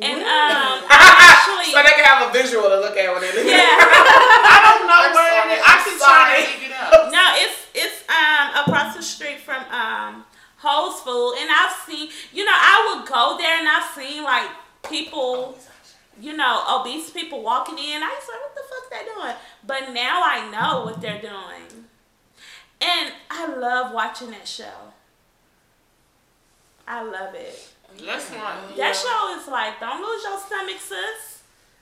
[0.00, 3.48] And um, actually, so they can have a visual to look at when they leave.
[3.48, 3.64] yeah.
[3.76, 5.64] I don't know I'm where sorry, it is.
[5.64, 7.12] I I'm can try to dig it up.
[7.12, 10.24] No, it's it's um across the street from um
[10.58, 14.50] Whole's Food, and I've seen you know I would go there and I've seen like
[14.88, 15.58] people,
[16.20, 18.02] you know, obese people walking in.
[18.02, 19.36] I was like, what the fuck they doing?
[19.66, 21.86] But now I know what they're doing,
[22.80, 24.92] and I love watching that show.
[26.86, 27.72] I love it.
[28.04, 28.76] That's right.
[28.76, 31.35] That show is like, don't lose your stomach, sis.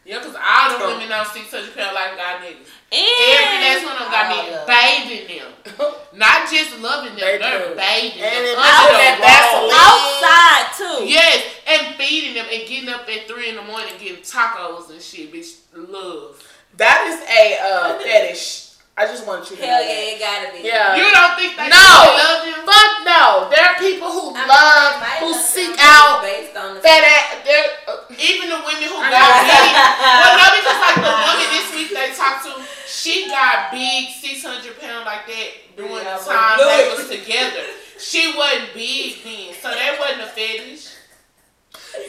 [0.05, 2.69] Yeah, because all the women don't see such a pound like got niggas.
[2.93, 5.93] And Every last one of them got I niggas love bathing them.
[6.21, 7.75] Not just loving them, They they're do.
[7.75, 8.45] bathing And them.
[8.45, 9.81] it under that the Vaseline.
[9.81, 11.09] outside too.
[11.09, 15.01] Yes, and feeding them and getting up at 3 in the morning getting tacos and
[15.01, 15.57] shit, bitch.
[15.75, 16.37] Love.
[16.77, 18.64] That is a uh, fetish.
[18.97, 19.91] I just want you to Hell know that.
[19.91, 20.61] yeah, it gotta be.
[20.63, 20.95] Yeah.
[20.95, 21.83] You don't think they No.
[21.83, 22.63] really love them?
[22.63, 23.27] Fuck no.
[23.51, 27.03] There are people who I love, it might who seek out based on the fat
[27.03, 27.43] ass.
[27.43, 29.75] They're, uh, Even the women who I got big.
[30.23, 32.53] well, no, because like the woman this week they talked to,
[32.87, 37.67] she got big, 600 pound like that during Yeah, the time they was together.
[37.99, 40.87] She wasn't big then, so that wasn't a fetish.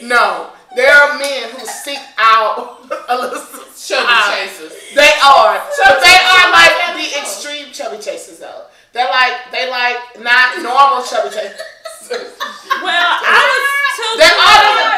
[0.02, 0.54] no.
[0.76, 3.64] There are men who seek out Alyssa.
[3.76, 4.72] Chubby Uh, chasers.
[4.94, 5.56] They are.
[5.84, 8.68] but they chasers are are like like the that, extreme chubby chasers though.
[8.92, 11.60] They're like they like not normal chubby chasers.
[12.76, 12.92] Well,
[13.24, 13.64] I was
[13.96, 14.12] too.
[14.20, 14.94] They're all too- over.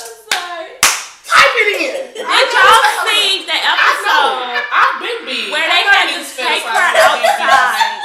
[0.00, 0.70] I'm sorry.
[1.28, 1.92] Type it in.
[2.16, 3.76] Did y'all see the I know.
[3.76, 5.52] episode I've been big.
[5.52, 7.52] where they had to take her about being big.
[7.52, 8.00] outside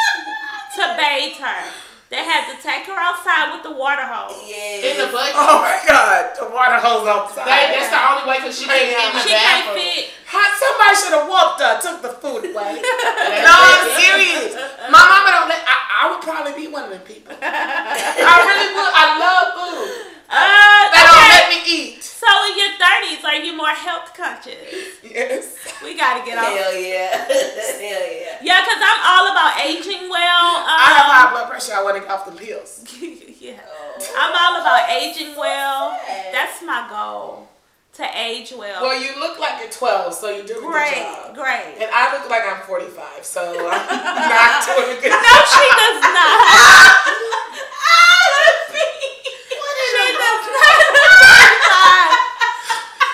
[0.76, 1.62] to bathe her?
[2.10, 4.32] They had to take her outside outside with the water hose.
[4.48, 4.92] Yeah.
[4.92, 5.36] In the bucket.
[5.36, 6.17] Oh my god, the
[6.58, 7.46] water hose outside.
[7.46, 10.04] They, that's the only way because she can't fit in the She can't fit.
[10.26, 12.82] How, somebody should have whooped her, took the food away.
[13.46, 14.58] no, I'm serious.
[14.90, 15.62] My mama don't let.
[15.70, 17.38] I, I would probably be one of them people.
[17.42, 18.94] I really would.
[18.98, 19.88] I love food.
[20.28, 21.97] Uh, They don't let me eat.
[22.28, 25.00] So in your thirties, are you more health conscious?
[25.02, 25.56] Yes.
[25.82, 26.46] We gotta get off.
[26.46, 27.16] Hell yeah.
[27.24, 28.38] Hell yeah.
[28.44, 30.66] Yeah, cause I'm all about aging well.
[30.68, 31.74] I have Um, high blood pressure.
[31.74, 32.84] I want to get off the pills.
[33.40, 33.96] yeah, Oh.
[34.20, 35.98] I'm all about aging well.
[36.34, 37.48] That's my goal
[37.94, 38.82] to age well.
[38.84, 41.34] Well, you look like you're 12, so you're doing a good great, job.
[41.34, 41.76] great.
[41.80, 43.88] And I look like I'm 45, so I'm
[44.30, 46.38] not doing a good No, she does not.
[49.88, 50.68] she does not.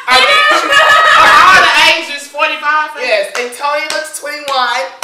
[0.04, 2.92] Are all the ages 45?
[3.00, 4.48] Yes, and Tony looks 21.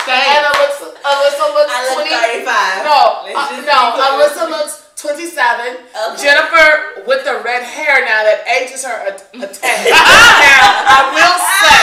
[0.07, 0.15] Dang.
[0.15, 2.47] Anna looks, Alyssa looks I look 20.
[2.47, 2.87] 35.
[2.87, 2.99] No,
[3.35, 4.03] uh, no, be.
[4.07, 5.75] Alyssa looks 27.
[5.75, 6.23] Okay.
[6.23, 9.91] Jennifer with the red hair now that ages her a, a tad.
[9.91, 11.79] now, I will say,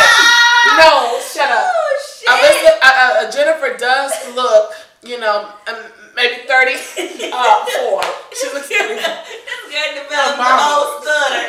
[0.81, 1.69] no, shut up.
[1.69, 2.29] Oh, shit.
[2.29, 4.73] Alyssa, uh, uh, Jennifer does look,
[5.05, 5.77] you know, um,
[6.17, 6.73] maybe 30,
[7.31, 8.01] uh, four.
[8.33, 8.97] She looks 30.
[8.97, 10.65] This girl developed the Mama.
[10.65, 11.45] whole stutter.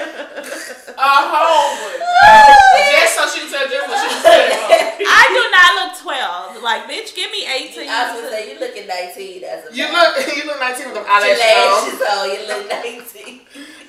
[0.98, 2.00] A whole one.
[2.92, 5.08] Just so she can tell just what she was saying.
[5.08, 6.64] I do not look 12.
[6.64, 7.88] Like, bitch, give me 18.
[7.88, 9.94] I was gonna say you looking 19 as a You man.
[9.94, 11.64] look, you look 19 with them Your eyelashes on.
[11.72, 13.42] lashes on, you look 19.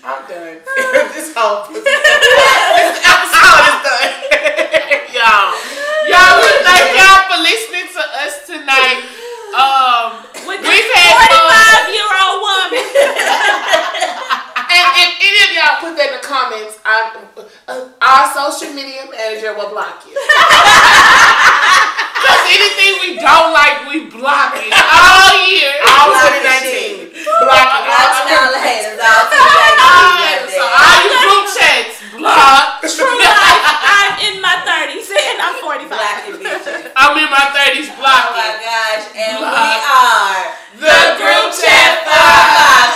[0.04, 0.56] I'm done.
[1.16, 4.12] this whole this episode is done.
[5.16, 5.50] Y'all.
[6.06, 9.02] Y'all, we thank y'all for listening to us tonight.
[9.58, 10.12] Um,
[10.46, 11.34] With we've had fun.
[11.34, 12.84] 45 year old woman.
[14.68, 17.16] And if any of y'all put that in the comments, I'm,
[17.64, 20.12] uh, our social media manager will block you.
[22.18, 25.72] Cause anything we don't like, we block it all year.
[25.88, 27.16] All 2019.
[27.40, 32.84] Blocking all all the haters, all Alright, so all you group chats, block.
[32.84, 33.64] True life.
[33.88, 35.88] I'm in my 30s and I'm 45.
[35.88, 36.92] Blocking.
[36.92, 40.44] I'm in my 30s, Oh block my gosh, and we are
[40.76, 42.18] the group chat Block.
[42.18, 42.88] are